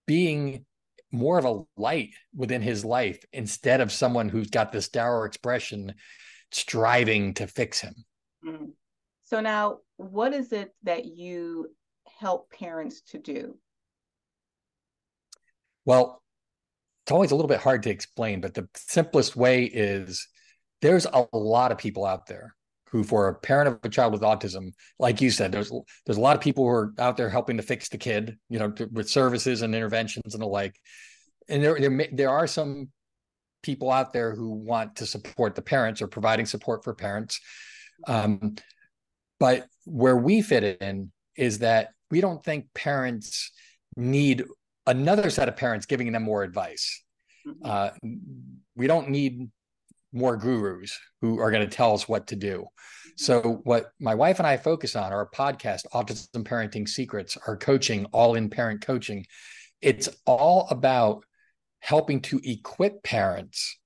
being 0.06 0.66
more 1.12 1.38
of 1.38 1.46
a 1.46 1.64
light 1.80 2.12
within 2.36 2.62
his 2.62 2.86
life 2.86 3.24
instead 3.34 3.82
of 3.82 3.92
someone 3.92 4.30
who's 4.30 4.50
got 4.50 4.72
this 4.72 4.90
dour 4.90 5.26
expression 5.26 5.94
striving 6.52 7.34
to 7.36 7.48
fix 7.48 7.82
him. 7.82 7.94
Mm-hmm. 8.46 8.66
So 9.26 9.42
now 9.42 9.80
what 9.98 10.34
is 10.34 10.54
it 10.54 10.74
that 10.84 11.06
you 11.06 11.68
help 12.20 12.52
parents 12.52 13.02
to 13.12 13.18
do? 13.18 13.58
Well, 15.86 16.22
it's 17.04 17.12
always 17.12 17.32
a 17.32 17.36
little 17.36 17.50
bit 17.50 17.60
hard 17.60 17.84
to 17.84 17.90
explain, 17.90 18.42
but 18.42 18.54
the 18.54 18.68
simplest 18.76 19.36
way 19.36 19.64
is 19.64 20.28
there's 20.82 21.06
a 21.06 21.26
lot 21.34 21.72
of 21.72 21.78
people 21.78 22.06
out 22.06 22.28
there 22.28 22.54
who 22.90 23.04
for 23.04 23.28
a 23.28 23.36
parent 23.36 23.68
of 23.68 23.80
a 23.84 23.90
child 23.90 24.14
with 24.14 24.22
autism 24.22 24.72
like 25.00 25.20
you 25.20 25.30
said 25.30 25.52
there's 25.52 25.72
there's 26.06 26.18
a 26.18 26.22
lot 26.22 26.36
of 26.36 26.42
people 26.42 26.64
who 26.64 26.70
are 26.70 26.94
out 27.00 27.18
there 27.18 27.30
helping 27.30 27.58
to 27.58 27.64
fix 27.64 27.90
the 27.90 27.98
kid 27.98 28.38
you 28.50 28.60
know 28.60 28.72
to, 28.72 28.88
with 28.94 29.10
services 29.10 29.62
and 29.62 29.76
interventions 29.76 30.34
and 30.34 30.42
the 30.42 30.48
like 30.48 30.76
and 31.50 31.62
there, 31.62 31.78
there 31.80 32.08
there 32.14 32.30
are 32.30 32.48
some 32.48 32.88
people 33.62 33.92
out 33.92 34.14
there 34.14 34.34
who 34.34 34.52
want 34.52 34.96
to 34.96 35.06
support 35.06 35.56
the 35.56 35.62
parents 35.62 36.02
or 36.02 36.08
providing 36.08 36.46
support 36.46 36.84
for 36.84 36.94
parents 36.94 37.40
um, 38.08 38.56
but 39.40 39.68
where 39.86 40.18
we 40.18 40.42
fit 40.42 40.82
in 40.82 41.12
is 41.36 41.60
that 41.60 41.90
we 42.10 42.22
don't 42.22 42.44
think 42.44 42.74
parents 42.74 43.52
need 43.96 44.44
another 44.86 45.30
set 45.30 45.48
of 45.48 45.58
parents 45.58 45.86
giving 45.86 46.12
them 46.12 46.24
more 46.24 46.44
advice. 46.44 47.04
Mm-hmm. 47.46 47.66
Uh, 47.66 47.90
we 48.76 48.88
don't 48.88 49.10
need 49.10 49.50
more 50.14 50.38
gurus 50.38 50.98
who 51.22 51.40
are 51.40 51.52
going 51.52 51.68
to 51.68 51.76
tell 51.76 51.94
us 51.94 52.08
what 52.08 52.28
to 52.28 52.36
do. 52.36 52.60
Mm-hmm. 52.60 53.10
So, 53.18 53.62
what 53.64 53.92
my 54.00 54.16
wife 54.16 54.40
and 54.40 54.48
I 54.48 54.58
focus 54.58 54.96
on, 54.96 55.12
our 55.12 55.30
podcast, 55.30 55.82
Autism 55.94 56.44
Parenting 56.44 56.88
Secrets, 56.88 57.38
our 57.48 57.58
coaching, 57.58 58.06
all 58.12 58.36
in 58.36 58.50
parent 58.50 58.82
coaching, 58.82 59.26
it's 59.82 60.10
all 60.26 60.68
about 60.72 61.24
helping 61.80 62.22
to 62.22 62.40
equip 62.44 63.04
parents 63.04 63.78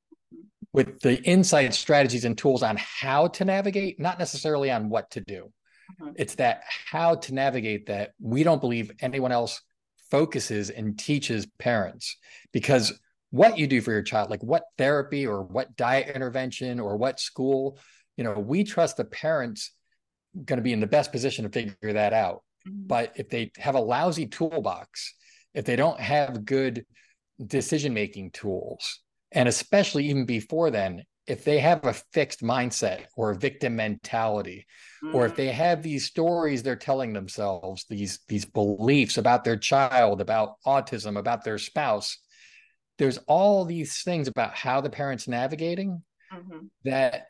with 0.73 0.99
the 1.01 1.21
insight 1.23 1.73
strategies 1.73 2.25
and 2.25 2.37
tools 2.37 2.63
on 2.63 2.77
how 2.77 3.27
to 3.27 3.45
navigate, 3.45 3.99
not 3.99 4.19
necessarily 4.19 4.71
on 4.71 4.89
what 4.89 5.11
to 5.11 5.21
do. 5.21 5.51
Mm-hmm. 6.01 6.13
It's 6.15 6.35
that 6.35 6.63
how 6.65 7.15
to 7.15 7.33
navigate 7.33 7.87
that 7.87 8.11
we 8.19 8.43
don't 8.43 8.61
believe 8.61 8.91
anyone 9.01 9.31
else 9.31 9.61
focuses 10.09 10.69
and 10.69 10.97
teaches 10.97 11.47
parents 11.59 12.17
because 12.51 12.99
what 13.31 13.57
you 13.57 13.65
do 13.67 13.81
for 13.81 13.91
your 13.91 14.01
child, 14.01 14.29
like 14.29 14.43
what 14.43 14.63
therapy 14.77 15.25
or 15.25 15.43
what 15.43 15.75
diet 15.75 16.13
intervention 16.15 16.79
or 16.79 16.97
what 16.97 17.19
school, 17.19 17.79
you 18.17 18.23
know, 18.23 18.33
we 18.33 18.63
trust 18.63 18.97
the 18.97 19.05
parents 19.05 19.71
going 20.45 20.57
to 20.57 20.63
be 20.63 20.73
in 20.73 20.79
the 20.79 20.87
best 20.87 21.11
position 21.11 21.43
to 21.43 21.49
figure 21.49 21.93
that 21.93 22.13
out. 22.13 22.43
Mm-hmm. 22.67 22.87
But 22.87 23.13
if 23.15 23.29
they 23.29 23.51
have 23.57 23.75
a 23.75 23.79
lousy 23.79 24.27
toolbox, 24.27 25.15
if 25.53 25.65
they 25.65 25.75
don't 25.75 25.99
have 25.99 26.45
good 26.45 26.85
decision 27.45 27.93
making 27.93 28.31
tools, 28.31 28.99
and 29.31 29.47
especially 29.47 30.05
even 30.09 30.25
before 30.25 30.71
then, 30.71 31.03
if 31.27 31.43
they 31.43 31.59
have 31.59 31.85
a 31.85 31.93
fixed 31.93 32.41
mindset 32.41 33.05
or 33.15 33.31
a 33.31 33.37
victim 33.37 33.75
mentality, 33.75 34.65
mm. 35.03 35.13
or 35.13 35.25
if 35.25 35.35
they 35.35 35.47
mm. 35.47 35.53
have 35.53 35.83
these 35.83 36.05
stories 36.05 36.63
they're 36.63 36.75
telling 36.75 37.13
themselves, 37.13 37.85
these 37.89 38.19
these 38.27 38.45
beliefs 38.45 39.17
about 39.17 39.43
their 39.43 39.57
child, 39.57 40.19
about 40.19 40.55
autism, 40.65 41.17
about 41.17 41.43
their 41.43 41.57
spouse, 41.57 42.17
there's 42.97 43.19
all 43.27 43.65
these 43.65 44.01
things 44.03 44.27
about 44.27 44.53
how 44.53 44.81
the 44.81 44.89
parents 44.89 45.27
navigating 45.27 46.03
mm-hmm. 46.33 46.65
that 46.83 47.27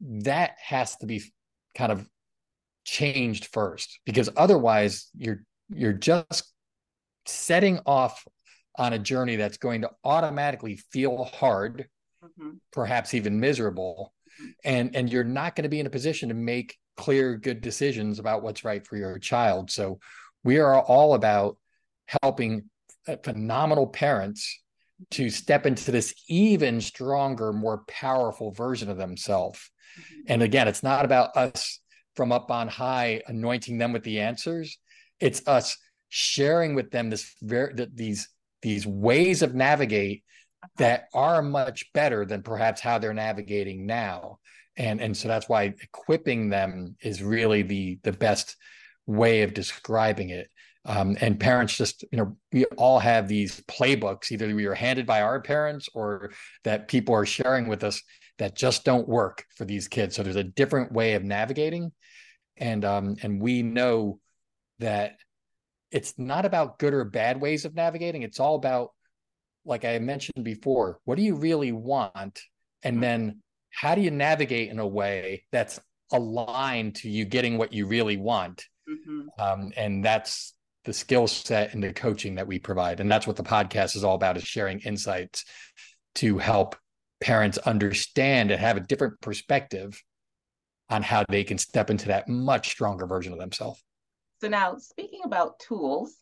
that 0.00 0.56
has 0.60 0.96
to 0.96 1.06
be 1.06 1.22
kind 1.74 1.92
of 1.92 2.06
changed 2.84 3.48
first 3.52 4.00
because 4.04 4.28
otherwise 4.36 5.08
you're 5.16 5.42
you're 5.70 5.92
just 5.92 6.52
setting 7.26 7.80
off 7.86 8.24
on 8.76 8.92
a 8.92 8.98
journey 8.98 9.36
that's 9.36 9.56
going 9.56 9.82
to 9.82 9.90
automatically 10.04 10.76
feel 10.90 11.24
hard 11.24 11.88
mm-hmm. 12.22 12.50
perhaps 12.72 13.14
even 13.14 13.40
miserable 13.40 14.12
mm-hmm. 14.40 14.50
and 14.64 14.96
and 14.96 15.10
you're 15.10 15.24
not 15.24 15.54
going 15.54 15.62
to 15.62 15.68
be 15.68 15.80
in 15.80 15.86
a 15.86 15.90
position 15.90 16.28
to 16.28 16.34
make 16.34 16.76
clear 16.96 17.36
good 17.36 17.60
decisions 17.60 18.18
about 18.18 18.42
what's 18.42 18.64
right 18.64 18.86
for 18.86 18.96
your 18.96 19.18
child 19.18 19.70
so 19.70 19.98
we 20.42 20.58
are 20.58 20.80
all 20.80 21.14
about 21.14 21.56
helping 22.22 22.64
phenomenal 23.22 23.86
parents 23.86 24.60
to 25.10 25.28
step 25.28 25.66
into 25.66 25.90
this 25.90 26.14
even 26.28 26.80
stronger 26.80 27.52
more 27.52 27.84
powerful 27.88 28.52
version 28.52 28.88
of 28.88 28.96
themselves 28.96 29.70
mm-hmm. 29.98 30.20
and 30.28 30.42
again 30.42 30.68
it's 30.68 30.82
not 30.82 31.04
about 31.04 31.36
us 31.36 31.80
from 32.14 32.30
up 32.30 32.50
on 32.50 32.68
high 32.68 33.20
anointing 33.26 33.78
them 33.78 33.92
with 33.92 34.04
the 34.04 34.20
answers 34.20 34.78
it's 35.20 35.46
us 35.46 35.76
sharing 36.08 36.74
with 36.74 36.90
them 36.90 37.10
this 37.10 37.34
very 37.42 37.74
that 37.74 37.96
these 37.96 38.28
these 38.64 38.86
ways 38.86 39.42
of 39.42 39.54
navigate 39.54 40.24
that 40.78 41.04
are 41.12 41.42
much 41.42 41.92
better 41.92 42.24
than 42.24 42.42
perhaps 42.42 42.80
how 42.80 42.98
they're 42.98 43.12
navigating 43.12 43.84
now. 43.84 44.38
And 44.76 45.02
and 45.02 45.14
so 45.14 45.28
that's 45.28 45.50
why 45.50 45.74
equipping 45.82 46.48
them 46.48 46.96
is 47.02 47.22
really 47.22 47.60
the 47.60 47.98
the 48.02 48.12
best 48.12 48.56
way 49.06 49.42
of 49.42 49.52
describing 49.52 50.30
it. 50.30 50.48
Um, 50.86 51.16
and 51.20 51.38
parents 51.38 51.76
just 51.76 52.04
you 52.10 52.16
know 52.16 52.36
we 52.52 52.64
all 52.78 52.98
have 52.98 53.28
these 53.28 53.60
playbooks. 53.70 54.32
Either 54.32 54.52
we 54.54 54.64
are 54.64 54.74
handed 54.74 55.06
by 55.06 55.20
our 55.20 55.42
parents 55.42 55.90
or 55.94 56.32
that 56.64 56.88
people 56.88 57.14
are 57.14 57.26
sharing 57.26 57.68
with 57.68 57.84
us 57.84 58.02
that 58.38 58.56
just 58.56 58.82
don't 58.82 59.06
work 59.06 59.44
for 59.56 59.66
these 59.66 59.88
kids. 59.88 60.16
So 60.16 60.22
there's 60.22 60.36
a 60.36 60.42
different 60.42 60.90
way 60.90 61.12
of 61.14 61.22
navigating. 61.22 61.92
And 62.56 62.82
um 62.86 63.16
and 63.22 63.42
we 63.42 63.62
know 63.62 64.20
that 64.78 65.16
it's 65.94 66.18
not 66.18 66.44
about 66.44 66.78
good 66.78 66.92
or 66.92 67.04
bad 67.04 67.40
ways 67.40 67.64
of 67.64 67.74
navigating. 67.74 68.22
It's 68.22 68.40
all 68.40 68.56
about, 68.56 68.90
like 69.64 69.84
I 69.84 69.98
mentioned 70.00 70.44
before, 70.44 70.98
what 71.04 71.14
do 71.14 71.22
you 71.22 71.36
really 71.36 71.70
want? 71.70 72.40
And 72.82 73.00
then 73.00 73.40
how 73.70 73.94
do 73.94 74.00
you 74.00 74.10
navigate 74.10 74.70
in 74.70 74.80
a 74.80 74.86
way 74.86 75.44
that's 75.52 75.78
aligned 76.12 76.96
to 76.96 77.08
you 77.08 77.24
getting 77.24 77.56
what 77.58 77.72
you 77.72 77.86
really 77.86 78.16
want? 78.16 78.64
Mm-hmm. 78.90 79.40
Um, 79.40 79.72
and 79.76 80.04
that's 80.04 80.54
the 80.84 80.92
skill 80.92 81.28
set 81.28 81.72
and 81.74 81.82
the 81.82 81.92
coaching 81.92 82.34
that 82.34 82.46
we 82.48 82.58
provide. 82.58 82.98
And 82.98 83.10
that's 83.10 83.26
what 83.26 83.36
the 83.36 83.44
podcast 83.44 83.94
is 83.94 84.02
all 84.02 84.16
about 84.16 84.36
is 84.36 84.42
sharing 84.42 84.80
insights 84.80 85.44
to 86.16 86.38
help 86.38 86.74
parents 87.20 87.56
understand 87.58 88.50
and 88.50 88.60
have 88.60 88.76
a 88.76 88.80
different 88.80 89.20
perspective 89.20 90.02
on 90.90 91.02
how 91.02 91.24
they 91.28 91.44
can 91.44 91.56
step 91.56 91.88
into 91.88 92.08
that 92.08 92.28
much 92.28 92.68
stronger 92.70 93.06
version 93.06 93.32
of 93.32 93.38
themselves. 93.38 93.82
So 94.40 94.48
now 94.48 94.76
speaking 94.76 95.13
about 95.24 95.58
tools, 95.58 96.14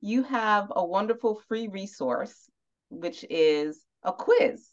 you 0.00 0.22
have 0.22 0.72
a 0.74 0.84
wonderful 0.84 1.40
free 1.48 1.68
resource, 1.68 2.50
which 2.90 3.24
is 3.30 3.80
a 4.02 4.12
quiz 4.12 4.68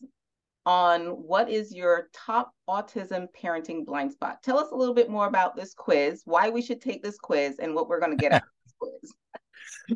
on 0.65 1.07
what 1.07 1.49
is 1.49 1.73
your 1.73 2.09
top 2.13 2.51
autism 2.69 3.27
parenting 3.41 3.85
blind 3.85 4.11
spot. 4.11 4.43
Tell 4.43 4.59
us 4.59 4.71
a 4.71 4.75
little 4.75 4.93
bit 4.93 5.09
more 5.09 5.27
about 5.27 5.55
this 5.55 5.73
quiz, 5.73 6.21
why 6.25 6.49
we 6.49 6.61
should 6.61 6.81
take 6.81 7.01
this 7.01 7.17
quiz, 7.17 7.57
and 7.59 7.73
what 7.73 7.87
we're 7.87 7.99
going 7.99 8.15
to 8.15 8.21
get 8.21 8.33
out 8.33 8.43
of 8.43 8.49
this 8.65 8.73
quiz. 8.79 9.13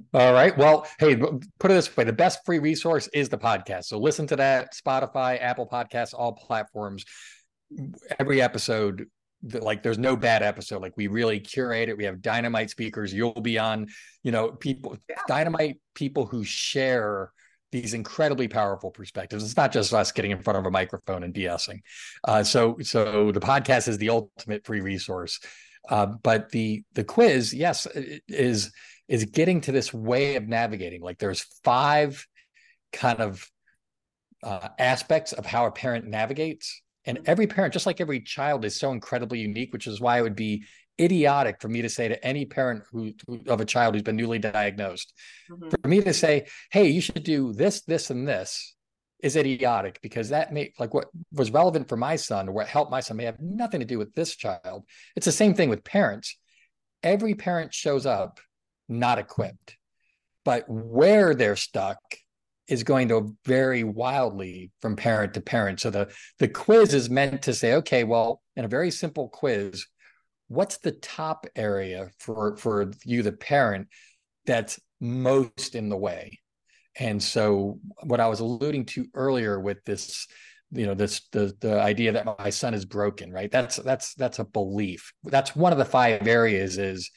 All 0.13 0.33
right. 0.33 0.57
Well, 0.57 0.87
hey, 0.99 1.15
put 1.15 1.71
it 1.71 1.73
this 1.73 1.95
way 1.95 2.03
the 2.03 2.13
best 2.13 2.39
free 2.45 2.59
resource 2.59 3.07
is 3.13 3.29
the 3.29 3.37
podcast. 3.37 3.85
So 3.85 3.99
listen 3.99 4.27
to 4.27 4.35
that 4.37 4.73
Spotify, 4.73 5.41
Apple 5.41 5.67
Podcasts, 5.67 6.13
all 6.13 6.33
platforms. 6.33 7.05
Every 8.19 8.41
episode 8.41 9.07
like 9.53 9.83
there's 9.83 9.97
no 9.97 10.15
bad 10.15 10.43
episode. 10.43 10.81
Like 10.81 10.93
we 10.97 11.07
really 11.07 11.39
curate 11.39 11.89
it. 11.89 11.97
We 11.97 12.05
have 12.05 12.21
dynamite 12.21 12.69
speakers. 12.69 13.13
You'll 13.13 13.33
be 13.33 13.59
on 13.59 13.87
you 14.23 14.31
know 14.31 14.51
people 14.51 14.97
yeah. 15.09 15.17
dynamite 15.27 15.77
people 15.93 16.25
who 16.25 16.43
share 16.43 17.31
these 17.71 17.93
incredibly 17.93 18.47
powerful 18.47 18.91
perspectives. 18.91 19.43
It's 19.43 19.57
not 19.57 19.71
just 19.71 19.93
us 19.93 20.11
getting 20.11 20.31
in 20.31 20.41
front 20.41 20.57
of 20.57 20.65
a 20.65 20.71
microphone 20.71 21.23
and 21.23 21.33
bsing. 21.33 21.81
Uh, 22.23 22.43
so 22.43 22.77
so 22.81 23.31
the 23.31 23.39
podcast 23.39 23.87
is 23.87 23.97
the 23.97 24.09
ultimate 24.09 24.65
free 24.65 24.81
resource. 24.81 25.39
Uh, 25.87 26.07
but 26.23 26.49
the 26.49 26.83
the 26.93 27.03
quiz 27.03 27.53
yes 27.53 27.85
is 28.27 28.71
is 29.07 29.25
getting 29.25 29.61
to 29.61 29.71
this 29.71 29.93
way 29.93 30.35
of 30.35 30.47
navigating. 30.47 31.01
Like 31.01 31.19
there's 31.19 31.45
five 31.63 32.25
kind 32.91 33.19
of 33.19 33.47
uh, 34.41 34.69
aspects 34.79 35.33
of 35.33 35.45
how 35.45 35.65
a 35.65 35.71
parent 35.71 36.05
navigates 36.05 36.81
and 37.05 37.19
every 37.25 37.47
parent, 37.47 37.73
just 37.73 37.85
like 37.85 38.01
every 38.01 38.21
child, 38.21 38.65
is 38.65 38.75
so 38.75 38.91
incredibly 38.91 39.39
unique, 39.39 39.73
which 39.73 39.87
is 39.87 40.01
why 40.01 40.19
it 40.19 40.23
would 40.23 40.35
be 40.35 40.65
idiotic 40.99 41.61
for 41.61 41.67
me 41.67 41.81
to 41.81 41.89
say 41.89 42.07
to 42.07 42.25
any 42.25 42.45
parent 42.45 42.83
who, 42.91 43.13
of 43.47 43.59
a 43.61 43.65
child 43.65 43.93
who's 43.93 44.03
been 44.03 44.15
newly 44.15 44.39
diagnosed, 44.39 45.13
mm-hmm. 45.49 45.69
for 45.69 45.87
me 45.87 46.01
to 46.01 46.13
say, 46.13 46.47
"Hey, 46.71 46.87
you 46.87 47.01
should 47.01 47.23
do 47.23 47.53
this, 47.53 47.81
this, 47.83 48.09
and 48.09 48.27
this," 48.27 48.75
is 49.21 49.35
idiotic 49.35 49.99
because 50.01 50.29
that 50.29 50.53
may 50.53 50.73
like 50.79 50.93
what 50.93 51.07
was 51.31 51.51
relevant 51.51 51.89
for 51.89 51.97
my 51.97 52.15
son 52.15 52.49
or 52.49 52.51
what 52.51 52.67
helped 52.67 52.91
my 52.91 52.99
son 52.99 53.17
may 53.17 53.25
have 53.25 53.39
nothing 53.39 53.79
to 53.79 53.85
do 53.85 53.97
with 53.97 54.13
this 54.13 54.35
child. 54.35 54.83
It's 55.15 55.25
the 55.25 55.31
same 55.31 55.53
thing 55.53 55.69
with 55.69 55.83
parents. 55.83 56.37
Every 57.03 57.35
parent 57.35 57.73
shows 57.73 58.05
up 58.05 58.39
not 58.87 59.19
equipped, 59.19 59.77
but 60.43 60.65
where 60.67 61.33
they're 61.33 61.55
stuck 61.55 61.97
is 62.67 62.83
going 62.83 63.09
to 63.09 63.35
vary 63.45 63.83
wildly 63.83 64.71
from 64.81 64.95
parent 64.95 65.33
to 65.35 65.41
parent. 65.41 65.79
So 65.79 65.89
the 65.89 66.11
the 66.39 66.47
quiz 66.47 66.93
is 66.93 67.09
meant 67.09 67.43
to 67.43 67.53
say, 67.53 67.75
okay, 67.75 68.03
well, 68.03 68.41
in 68.55 68.65
a 68.65 68.69
very 68.69 68.91
simple 68.91 69.29
quiz, 69.29 69.85
what's 70.47 70.77
the 70.77 70.91
top 70.91 71.45
area 71.55 72.09
for 72.19 72.57
for 72.57 72.91
you, 73.03 73.23
the 73.23 73.31
parent, 73.31 73.87
that's 74.45 74.79
most 74.99 75.75
in 75.75 75.89
the 75.89 75.97
way? 75.97 76.39
And 76.97 77.21
so 77.21 77.79
what 78.03 78.19
I 78.19 78.27
was 78.27 78.39
alluding 78.39 78.85
to 78.85 79.05
earlier 79.13 79.59
with 79.59 79.83
this, 79.85 80.27
you 80.71 80.85
know, 80.85 80.93
this 80.95 81.21
the 81.31 81.53
the 81.59 81.79
idea 81.79 82.13
that 82.13 82.25
my 82.39 82.49
son 82.49 82.73
is 82.73 82.85
broken, 82.85 83.31
right? 83.31 83.51
That's 83.51 83.75
that's 83.77 84.15
that's 84.15 84.39
a 84.39 84.45
belief. 84.45 85.13
That's 85.23 85.55
one 85.55 85.71
of 85.71 85.77
the 85.77 85.85
five 85.85 86.27
areas 86.27 86.77
is 86.77 87.11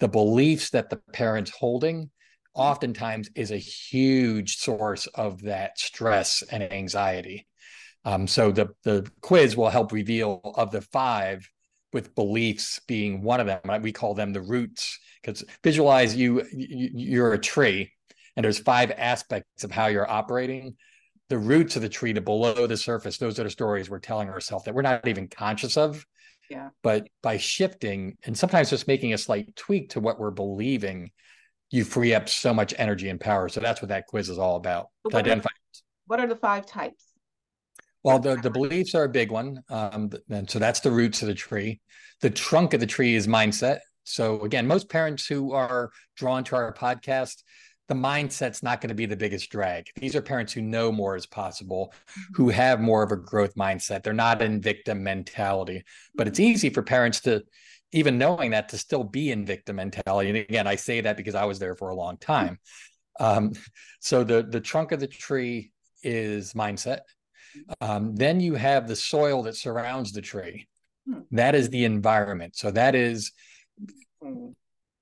the 0.00 0.08
beliefs 0.08 0.70
that 0.70 0.90
the 0.90 1.00
parent's 1.12 1.52
holding 1.56 2.10
oftentimes 2.54 3.30
is 3.34 3.50
a 3.50 3.56
huge 3.56 4.56
source 4.56 5.06
of 5.08 5.42
that 5.42 5.78
stress 5.78 6.42
and 6.50 6.62
anxiety. 6.62 7.46
Um, 8.04 8.26
so 8.26 8.50
the 8.50 8.68
the 8.82 9.08
quiz 9.20 9.56
will 9.56 9.70
help 9.70 9.92
reveal 9.92 10.40
of 10.56 10.70
the 10.70 10.82
five, 10.82 11.48
with 11.92 12.14
beliefs 12.14 12.80
being 12.86 13.22
one 13.22 13.40
of 13.40 13.46
them. 13.46 13.82
We 13.82 13.92
call 13.92 14.14
them 14.14 14.32
the 14.32 14.40
roots 14.40 14.98
because 15.22 15.44
visualize 15.62 16.16
you, 16.16 16.42
you 16.52 16.90
you're 16.94 17.34
a 17.34 17.38
tree, 17.38 17.92
and 18.36 18.44
there's 18.44 18.58
five 18.58 18.90
aspects 18.96 19.64
of 19.64 19.70
how 19.70 19.86
you're 19.86 20.10
operating. 20.10 20.76
The 21.28 21.38
roots 21.38 21.76
of 21.76 21.82
the 21.82 21.88
tree, 21.88 22.12
to 22.12 22.20
below 22.20 22.66
the 22.66 22.76
surface, 22.76 23.18
those 23.18 23.38
are 23.38 23.44
the 23.44 23.50
stories 23.50 23.88
we're 23.88 24.00
telling 24.00 24.28
ourselves 24.28 24.64
that 24.64 24.74
we're 24.74 24.82
not 24.82 25.06
even 25.06 25.28
conscious 25.28 25.76
of. 25.76 26.04
Yeah. 26.50 26.70
But 26.82 27.08
by 27.22 27.38
shifting 27.38 28.18
and 28.24 28.36
sometimes 28.36 28.68
just 28.68 28.88
making 28.88 29.14
a 29.14 29.18
slight 29.18 29.54
tweak 29.56 29.90
to 29.90 30.00
what 30.00 30.18
we're 30.18 30.30
believing, 30.30 31.10
you 31.72 31.84
free 31.84 32.14
up 32.14 32.28
so 32.28 32.52
much 32.52 32.74
energy 32.76 33.08
and 33.08 33.18
power. 33.18 33.48
So 33.48 33.60
that's 33.60 33.82
what 33.82 33.88
that 33.88 34.06
quiz 34.06 34.28
is 34.28 34.38
all 34.38 34.56
about. 34.56 34.88
What, 35.02 35.14
identify- 35.14 35.48
are, 35.48 35.80
what 36.06 36.20
are 36.20 36.26
the 36.28 36.36
five 36.36 36.66
types? 36.66 37.06
Well, 38.04 38.18
the, 38.18 38.36
the 38.36 38.50
beliefs 38.50 38.94
are 38.94 39.04
a 39.04 39.08
big 39.08 39.30
one. 39.30 39.62
Um, 39.70 40.10
and 40.28 40.48
so 40.48 40.58
that's 40.58 40.80
the 40.80 40.90
roots 40.90 41.22
of 41.22 41.28
the 41.28 41.34
tree. 41.34 41.80
The 42.20 42.30
trunk 42.30 42.74
of 42.74 42.80
the 42.80 42.86
tree 42.86 43.14
is 43.14 43.26
mindset. 43.26 43.78
So 44.04 44.42
again, 44.42 44.66
most 44.66 44.90
parents 44.90 45.26
who 45.26 45.52
are 45.52 45.90
drawn 46.16 46.44
to 46.44 46.56
our 46.56 46.74
podcast, 46.74 47.42
the 47.88 47.94
mindset's 47.94 48.62
not 48.62 48.80
going 48.80 48.88
to 48.88 48.94
be 48.94 49.06
the 49.06 49.16
biggest 49.16 49.50
drag. 49.50 49.86
These 49.96 50.14
are 50.14 50.22
parents 50.22 50.52
who 50.52 50.62
know 50.62 50.92
more 50.92 51.16
is 51.16 51.26
possible, 51.26 51.94
mm-hmm. 51.94 52.34
who 52.34 52.48
have 52.50 52.80
more 52.80 53.02
of 53.02 53.12
a 53.12 53.16
growth 53.16 53.54
mindset. 53.54 54.02
They're 54.02 54.12
not 54.12 54.42
in 54.42 54.60
victim 54.60 55.02
mentality. 55.02 55.84
But 56.14 56.28
it's 56.28 56.40
easy 56.40 56.70
for 56.70 56.82
parents 56.82 57.20
to, 57.20 57.44
even 57.92 58.18
knowing 58.18 58.50
that, 58.52 58.70
to 58.70 58.78
still 58.78 59.04
be 59.04 59.30
in 59.30 59.44
victim 59.44 59.76
mentality. 59.76 60.30
And 60.30 60.38
again, 60.38 60.66
I 60.66 60.76
say 60.76 61.00
that 61.02 61.16
because 61.16 61.34
I 61.34 61.44
was 61.44 61.58
there 61.58 61.74
for 61.74 61.90
a 61.90 61.94
long 61.94 62.16
time. 62.16 62.58
Um, 63.20 63.52
so 64.00 64.24
the 64.24 64.42
the 64.42 64.60
trunk 64.60 64.92
of 64.92 65.00
the 65.00 65.06
tree 65.06 65.72
is 66.02 66.54
mindset. 66.54 67.00
Um, 67.80 68.16
then 68.16 68.40
you 68.40 68.54
have 68.54 68.88
the 68.88 68.96
soil 68.96 69.42
that 69.44 69.56
surrounds 69.56 70.12
the 70.12 70.22
tree. 70.22 70.66
Hmm. 71.06 71.20
That 71.32 71.54
is 71.54 71.68
the 71.68 71.84
environment. 71.84 72.56
So 72.56 72.70
that 72.70 72.94
is 72.94 73.32
hmm. 74.22 74.48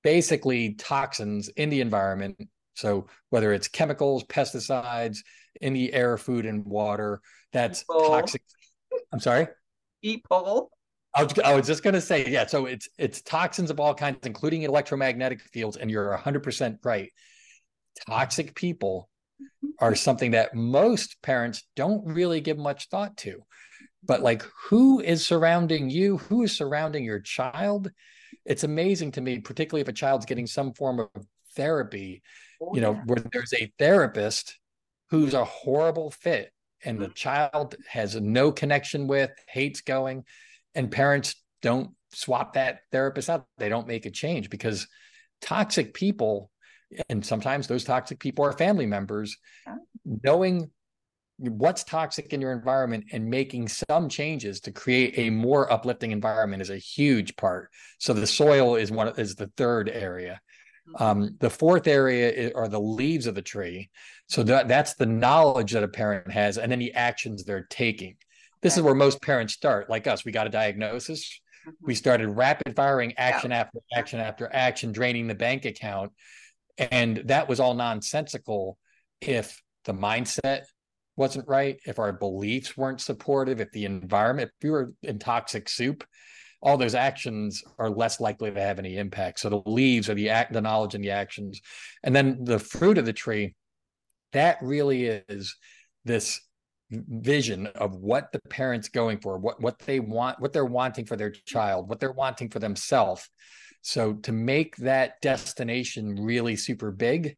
basically 0.03 0.73
toxins 0.73 1.47
in 1.49 1.69
the 1.69 1.81
environment. 1.81 2.37
So 2.75 3.07
whether 3.29 3.53
it's 3.53 3.67
chemicals, 3.67 4.23
pesticides 4.25 5.19
in 5.61 5.73
the 5.73 5.93
air, 5.93 6.17
food, 6.17 6.45
and 6.45 6.65
water, 6.65 7.21
that's 7.53 7.83
People. 7.83 8.07
toxic. 8.07 8.41
I'm 9.11 9.19
sorry. 9.19 9.47
People. 10.03 10.71
I 11.13 11.23
was, 11.23 11.39
I 11.39 11.53
was 11.53 11.67
just 11.67 11.83
going 11.83 11.93
to 11.93 12.01
say, 12.01 12.29
yeah. 12.29 12.45
So 12.45 12.65
it's 12.65 12.87
it's 12.97 13.21
toxins 13.21 13.69
of 13.69 13.79
all 13.79 13.93
kinds, 13.93 14.19
including 14.25 14.63
electromagnetic 14.63 15.41
fields, 15.41 15.77
and 15.77 15.91
you're 15.91 16.09
100 16.09 16.41
percent 16.41 16.79
right. 16.83 17.11
Toxic 18.07 18.55
people 18.55 19.09
are 19.79 19.95
something 19.95 20.31
that 20.31 20.55
most 20.55 21.21
parents 21.21 21.63
don't 21.75 22.05
really 22.05 22.39
give 22.39 22.57
much 22.57 22.87
thought 22.89 23.17
to. 23.17 23.43
But 24.03 24.21
like, 24.21 24.43
who 24.69 24.99
is 24.99 25.25
surrounding 25.25 25.89
you? 25.89 26.17
Who 26.17 26.43
is 26.43 26.55
surrounding 26.55 27.03
your 27.03 27.19
child? 27.19 27.91
It's 28.45 28.63
amazing 28.63 29.11
to 29.13 29.21
me, 29.21 29.39
particularly 29.39 29.81
if 29.81 29.87
a 29.87 29.93
child's 29.93 30.25
getting 30.25 30.47
some 30.47 30.73
form 30.73 30.99
of 30.99 31.09
therapy, 31.55 32.23
oh, 32.61 32.73
you 32.73 32.81
know, 32.81 32.93
yeah. 32.93 33.01
where 33.05 33.23
there's 33.31 33.53
a 33.53 33.71
therapist 33.77 34.57
who's 35.09 35.33
a 35.33 35.45
horrible 35.45 36.09
fit 36.09 36.51
and 36.83 36.99
the 36.99 37.05
mm-hmm. 37.05 37.13
child 37.13 37.75
has 37.87 38.15
no 38.15 38.51
connection 38.51 39.07
with, 39.07 39.31
hates 39.47 39.81
going, 39.81 40.23
and 40.75 40.91
parents 40.91 41.35
don't 41.61 41.91
swap 42.13 42.53
that 42.53 42.79
therapist 42.91 43.29
out. 43.29 43.45
They 43.57 43.69
don't 43.69 43.87
make 43.87 44.05
a 44.05 44.11
change 44.11 44.49
because 44.49 44.87
toxic 45.41 45.93
people 45.93 46.51
and 47.09 47.25
sometimes 47.25 47.67
those 47.67 47.83
toxic 47.83 48.19
people 48.19 48.45
are 48.45 48.51
family 48.51 48.85
members 48.85 49.37
knowing 50.23 50.69
what's 51.37 51.83
toxic 51.83 52.33
in 52.33 52.41
your 52.41 52.51
environment 52.51 53.05
and 53.11 53.29
making 53.29 53.67
some 53.67 54.09
changes 54.09 54.59
to 54.61 54.71
create 54.71 55.17
a 55.17 55.29
more 55.29 55.71
uplifting 55.71 56.11
environment 56.11 56.61
is 56.61 56.69
a 56.69 56.77
huge 56.77 57.35
part. 57.35 57.69
So 57.97 58.13
the 58.13 58.27
soil 58.27 58.75
is 58.75 58.91
one 58.91 59.11
is 59.17 59.35
the 59.35 59.51
third 59.57 59.89
area. 59.89 60.39
Mm-hmm. 60.89 61.03
um, 61.03 61.37
the 61.39 61.49
fourth 61.49 61.85
area 61.85 62.51
are 62.55 62.67
the 62.67 62.79
leaves 62.79 63.27
of 63.27 63.35
the 63.35 63.41
tree. 63.41 63.91
So 64.27 64.41
that, 64.43 64.67
that's 64.67 64.95
the 64.95 65.05
knowledge 65.05 65.73
that 65.73 65.83
a 65.83 65.87
parent 65.87 66.31
has 66.31 66.57
and 66.57 66.71
then 66.71 66.79
the 66.79 66.93
actions 66.93 67.43
they're 67.43 67.67
taking 67.69 68.15
this 68.61 68.77
is 68.77 68.83
where 68.83 68.95
most 68.95 69.21
parents 69.21 69.53
start 69.53 69.89
like 69.89 70.07
us 70.07 70.25
we 70.25 70.31
got 70.31 70.47
a 70.47 70.51
diagnosis 70.51 71.39
we 71.81 71.93
mm-hmm. 71.93 71.97
started 71.97 72.29
rapid 72.29 72.75
firing 72.75 73.13
action 73.17 73.51
yeah. 73.51 73.59
after 73.59 73.79
action 73.93 74.19
after 74.19 74.49
action 74.51 74.91
draining 74.91 75.27
the 75.27 75.35
bank 75.35 75.65
account 75.65 76.11
and 76.77 77.23
that 77.25 77.47
was 77.47 77.59
all 77.59 77.73
nonsensical 77.73 78.77
if 79.21 79.61
the 79.85 79.93
mindset 79.93 80.63
wasn't 81.15 81.47
right, 81.47 81.79
if 81.85 81.99
our 81.99 82.13
beliefs 82.13 82.77
weren't 82.77 83.01
supportive, 83.01 83.59
if 83.59 83.71
the 83.71 83.85
environment, 83.85 84.49
if 84.49 84.63
we 84.63 84.69
were 84.71 84.93
in 85.03 85.19
toxic 85.19 85.69
soup, 85.69 86.03
all 86.61 86.77
those 86.77 86.95
actions 86.95 87.63
are 87.79 87.89
less 87.89 88.19
likely 88.19 88.51
to 88.51 88.61
have 88.61 88.79
any 88.79 88.97
impact. 88.97 89.39
So 89.39 89.49
the 89.49 89.61
leaves 89.65 90.09
are 90.09 90.13
the 90.13 90.29
act, 90.29 90.53
the 90.53 90.61
knowledge 90.61 90.95
and 90.95 91.03
the 91.03 91.11
actions. 91.11 91.61
And 92.03 92.15
then 92.15 92.43
the 92.43 92.59
fruit 92.59 92.97
of 92.97 93.05
the 93.05 93.13
tree, 93.13 93.55
that 94.33 94.57
really 94.61 95.05
is 95.05 95.55
this 96.05 96.41
vision 96.91 97.67
of 97.67 97.95
what 97.95 98.31
the 98.31 98.39
parents 98.49 98.89
going 98.89 99.19
for, 99.19 99.37
what 99.37 99.61
what 99.61 99.79
they 99.79 99.99
want, 99.99 100.39
what 100.39 100.53
they're 100.53 100.65
wanting 100.65 101.05
for 101.05 101.15
their 101.15 101.31
child, 101.31 101.87
what 101.89 101.99
they're 101.99 102.11
wanting 102.11 102.49
for 102.49 102.59
themselves. 102.59 103.29
So 103.81 104.13
to 104.13 104.31
make 104.31 104.75
that 104.77 105.21
destination 105.21 106.15
really 106.23 106.55
super 106.55 106.91
big 106.91 107.35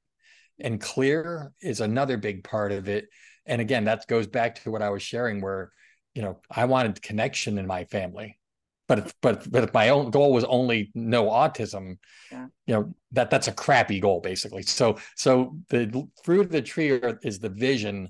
and 0.59 0.79
clear 0.79 1.51
is 1.61 1.79
another 1.79 2.17
big 2.17 2.43
part 2.43 2.71
of 2.71 2.89
it. 2.89 3.07
And 3.45 3.61
again, 3.61 3.85
that 3.85 4.07
goes 4.07 4.27
back 4.27 4.61
to 4.63 4.71
what 4.71 4.81
I 4.81 4.89
was 4.89 5.01
sharing 5.01 5.41
where, 5.41 5.71
you 6.13 6.21
know, 6.21 6.39
I 6.49 6.65
wanted 6.65 7.01
connection 7.01 7.57
in 7.57 7.67
my 7.67 7.85
family. 7.85 8.39
But 8.87 8.99
if, 8.99 9.13
but 9.21 9.49
but 9.49 9.63
if 9.63 9.73
my 9.73 9.89
own 9.89 10.11
goal 10.11 10.33
was 10.33 10.43
only 10.43 10.91
no 10.93 11.29
autism, 11.29 11.97
yeah. 12.31 12.47
you 12.67 12.73
know 12.75 12.93
that 13.13 13.29
that's 13.29 13.47
a 13.47 13.53
crappy 13.53 14.01
goal 14.01 14.19
basically. 14.19 14.63
So 14.63 14.97
so 15.15 15.57
the 15.69 16.05
fruit 16.23 16.41
of 16.41 16.51
the 16.51 16.61
tree 16.61 16.89
is 16.91 17.39
the 17.39 17.49
vision, 17.49 18.09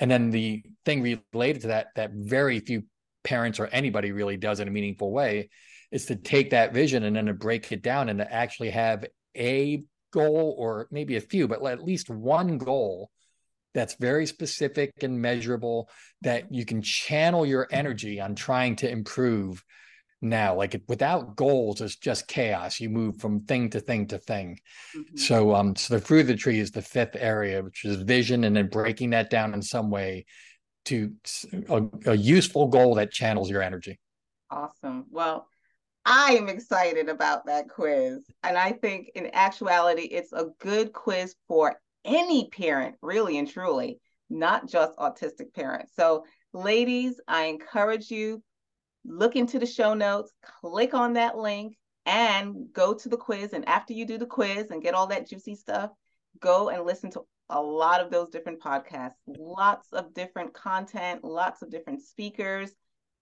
and 0.00 0.10
then 0.10 0.30
the 0.30 0.64
thing 0.84 1.20
related 1.32 1.62
to 1.62 1.68
that 1.68 1.88
that 1.94 2.10
very 2.12 2.58
few 2.58 2.82
parents 3.22 3.60
or 3.60 3.66
anybody 3.66 4.12
really 4.12 4.36
does 4.36 4.58
in 4.58 4.66
a 4.66 4.70
meaningful 4.70 5.12
way 5.12 5.50
is 5.92 6.06
to 6.06 6.16
take 6.16 6.50
that 6.50 6.72
vision 6.72 7.04
and 7.04 7.14
then 7.14 7.26
to 7.26 7.34
break 7.34 7.70
it 7.70 7.82
down 7.82 8.08
and 8.08 8.18
to 8.18 8.32
actually 8.32 8.70
have 8.70 9.04
a 9.36 9.82
goal 10.12 10.54
or 10.58 10.88
maybe 10.90 11.16
a 11.16 11.20
few, 11.20 11.46
but 11.46 11.64
at 11.64 11.84
least 11.84 12.10
one 12.10 12.58
goal 12.58 13.10
that's 13.74 13.94
very 13.94 14.26
specific 14.26 14.92
and 15.02 15.20
measurable 15.20 15.88
that 16.22 16.52
you 16.52 16.64
can 16.64 16.82
channel 16.82 17.46
your 17.46 17.68
energy 17.70 18.20
on 18.20 18.34
trying 18.34 18.76
to 18.76 18.90
improve 18.90 19.62
now 20.22 20.54
like 20.54 20.80
without 20.88 21.36
goals 21.36 21.80
it's 21.80 21.96
just 21.96 22.28
chaos 22.28 22.78
you 22.78 22.90
move 22.90 23.18
from 23.18 23.40
thing 23.40 23.70
to 23.70 23.80
thing 23.80 24.06
to 24.06 24.18
thing 24.18 24.58
mm-hmm. 24.96 25.16
so 25.16 25.54
um 25.54 25.74
so 25.74 25.94
the 25.94 26.00
fruit 26.00 26.20
of 26.20 26.26
the 26.26 26.36
tree 26.36 26.58
is 26.58 26.70
the 26.70 26.82
fifth 26.82 27.16
area 27.18 27.62
which 27.62 27.84
is 27.84 27.96
vision 28.02 28.44
and 28.44 28.56
then 28.56 28.68
breaking 28.68 29.10
that 29.10 29.30
down 29.30 29.54
in 29.54 29.62
some 29.62 29.90
way 29.90 30.24
to 30.84 31.12
a, 31.68 31.82
a 32.06 32.14
useful 32.14 32.66
goal 32.68 32.94
that 32.94 33.10
channels 33.10 33.48
your 33.48 33.62
energy 33.62 33.98
awesome 34.50 35.06
well 35.10 35.46
I 36.06 36.32
am 36.32 36.48
excited 36.48 37.08
about 37.08 37.46
that 37.46 37.68
quiz. 37.68 38.20
And 38.42 38.56
I 38.56 38.72
think 38.72 39.10
in 39.14 39.30
actuality, 39.34 40.02
it's 40.02 40.32
a 40.32 40.46
good 40.58 40.92
quiz 40.92 41.34
for 41.46 41.78
any 42.04 42.48
parent, 42.48 42.96
really 43.02 43.38
and 43.38 43.48
truly, 43.48 44.00
not 44.30 44.68
just 44.68 44.96
autistic 44.96 45.52
parents. 45.54 45.92
So, 45.94 46.24
ladies, 46.52 47.20
I 47.28 47.44
encourage 47.44 48.10
you 48.10 48.42
look 49.04 49.36
into 49.36 49.58
the 49.58 49.66
show 49.66 49.94
notes, 49.94 50.32
click 50.60 50.94
on 50.94 51.14
that 51.14 51.36
link, 51.36 51.76
and 52.06 52.72
go 52.72 52.94
to 52.94 53.08
the 53.08 53.16
quiz. 53.16 53.52
And 53.52 53.68
after 53.68 53.92
you 53.92 54.04
do 54.04 54.18
the 54.18 54.26
quiz 54.26 54.70
and 54.70 54.82
get 54.82 54.94
all 54.94 55.06
that 55.08 55.28
juicy 55.28 55.54
stuff, 55.54 55.90
go 56.40 56.68
and 56.68 56.84
listen 56.84 57.10
to 57.12 57.22
a 57.48 57.60
lot 57.60 58.00
of 58.00 58.10
those 58.10 58.30
different 58.30 58.60
podcasts, 58.60 59.14
lots 59.26 59.92
of 59.92 60.14
different 60.14 60.54
content, 60.54 61.24
lots 61.24 61.62
of 61.62 61.70
different 61.70 62.02
speakers. 62.02 62.72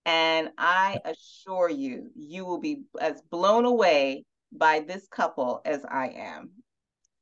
And 0.04 0.50
I 0.56 0.98
assure 1.04 1.68
you, 1.68 2.10
you 2.14 2.44
will 2.44 2.60
be 2.60 2.82
as 3.00 3.20
blown 3.30 3.64
away 3.64 4.24
by 4.52 4.80
this 4.80 5.06
couple 5.08 5.60
as 5.64 5.84
I 5.84 6.08
am. 6.08 6.50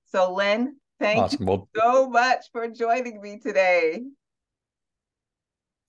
So, 0.06 0.32
Len, 0.32 0.76
thank 1.00 1.18
awesome. 1.18 1.48
you 1.48 1.68
so 1.76 2.08
much 2.08 2.44
for 2.52 2.68
joining 2.68 3.20
me 3.20 3.38
today. 3.38 4.02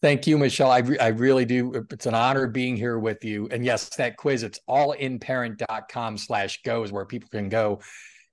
Thank 0.07 0.25
you, 0.25 0.37
Michelle. 0.37 0.71
I, 0.71 0.77
re- 0.77 0.99
I 0.99 1.07
really 1.07 1.43
do. 1.43 1.85
It's 1.91 2.05
an 2.05 2.13
honor 2.13 2.47
being 2.47 2.77
here 2.77 2.97
with 2.97 3.25
you. 3.25 3.49
And 3.51 3.65
yes, 3.65 3.89
that 3.97 4.15
quiz, 4.15 4.41
it's 4.41 4.57
allinparent.com 4.69 6.17
slash 6.17 6.61
go 6.63 6.83
is 6.83 6.93
where 6.93 7.03
people 7.03 7.27
can 7.29 7.49
go. 7.49 7.81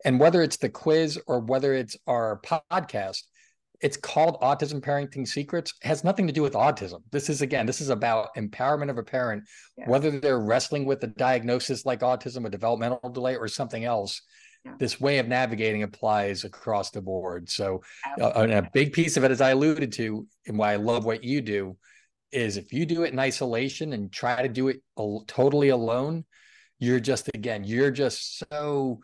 And 0.04 0.20
whether 0.20 0.40
it's 0.40 0.56
the 0.56 0.68
quiz 0.68 1.18
or 1.26 1.40
whether 1.40 1.74
it's 1.74 1.96
our 2.06 2.40
podcast, 2.46 3.22
it's 3.80 3.96
called 3.96 4.40
autism 4.40 4.80
parenting 4.80 5.26
secrets 5.26 5.74
it 5.82 5.88
has 5.88 6.04
nothing 6.04 6.28
to 6.28 6.32
do 6.32 6.42
with 6.42 6.54
autism 6.54 7.02
this 7.10 7.28
is 7.28 7.42
again 7.42 7.66
this 7.66 7.80
is 7.80 7.90
about 7.90 8.32
empowerment 8.36 8.88
of 8.88 8.98
a 8.98 9.02
parent 9.02 9.42
yeah. 9.76 9.84
whether 9.90 10.12
they're 10.20 10.38
wrestling 10.38 10.86
with 10.86 11.02
a 11.02 11.08
diagnosis 11.08 11.84
like 11.84 12.00
autism 12.00 12.46
a 12.46 12.48
developmental 12.48 13.10
delay 13.10 13.36
or 13.36 13.48
something 13.48 13.84
else 13.84 14.22
yeah. 14.64 14.72
this 14.78 15.00
way 15.00 15.18
of 15.18 15.28
navigating 15.28 15.82
applies 15.82 16.44
across 16.44 16.90
the 16.90 17.00
board 17.00 17.48
so 17.48 17.82
uh, 18.20 18.46
a 18.48 18.70
big 18.72 18.92
piece 18.92 19.16
of 19.16 19.24
it 19.24 19.30
as 19.30 19.40
i 19.40 19.50
alluded 19.50 19.92
to 19.92 20.26
and 20.46 20.58
why 20.58 20.72
i 20.72 20.76
love 20.76 21.04
what 21.04 21.24
you 21.24 21.40
do 21.40 21.76
is 22.32 22.56
if 22.56 22.72
you 22.72 22.84
do 22.84 23.04
it 23.04 23.12
in 23.12 23.18
isolation 23.18 23.92
and 23.92 24.12
try 24.12 24.42
to 24.42 24.48
do 24.48 24.68
it 24.68 24.80
totally 25.26 25.68
alone 25.68 26.24
you're 26.78 27.00
just 27.00 27.28
again 27.34 27.64
you're 27.64 27.90
just 27.90 28.42
so 28.50 29.00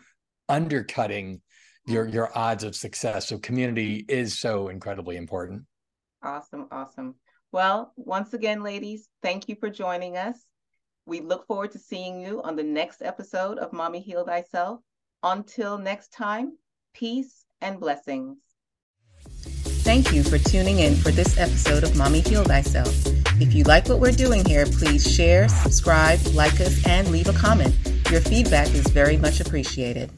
undercutting 0.49 1.41
your 1.87 2.07
your 2.07 2.37
odds 2.37 2.65
of 2.65 2.77
success. 2.77 3.29
So 3.29 3.39
community 3.39 4.05
is 4.09 4.39
so 4.39 4.69
incredibly 4.69 5.17
important. 5.17 5.63
Awesome, 6.23 6.67
awesome. 6.71 7.15
Well, 7.53 7.93
once 7.97 8.35
again, 8.35 8.63
ladies, 8.63 9.09
thank 9.23 9.49
you 9.49 9.57
for 9.57 9.71
joining 9.71 10.17
us. 10.17 10.37
We 11.07 11.21
look 11.21 11.47
forward 11.47 11.73
to 11.73 11.79
seeing 11.79 12.21
you 12.21 12.43
on 12.43 12.57
the 12.57 12.63
next 12.63 13.03
episode 13.03 13.59
of 13.59 13.73
Mommy 13.73 14.01
Heal 14.01 14.25
Thyself. 14.25 14.81
Until 15.23 15.79
next 15.79 16.13
time, 16.13 16.57
Peace 16.95 17.45
and 17.61 17.79
blessings. 17.81 18.39
Thank 19.83 20.13
you 20.13 20.23
for 20.23 20.39
tuning 20.39 20.81
in 20.81 20.95
for 20.95 21.11
this 21.11 21.39
episode 21.39 21.83
of 21.83 21.97
Mommy 21.97 22.21
Heal 22.21 22.45
Thyself. 22.45 22.95
If 23.41 23.55
you 23.55 23.65
like 23.65 23.89
what 23.89 24.01
we're 24.01 24.13
doing 24.13 24.45
here, 24.45 24.67
please 24.67 25.11
share, 25.11 25.49
subscribe, 25.49 26.21
like 26.35 26.61
us, 26.61 26.87
and 26.87 27.09
leave 27.11 27.29
a 27.29 27.33
comment. 27.33 27.75
Your 28.11 28.21
feedback 28.21 28.69
is 28.75 28.87
very 28.89 29.17
much 29.17 29.41
appreciated. 29.41 30.11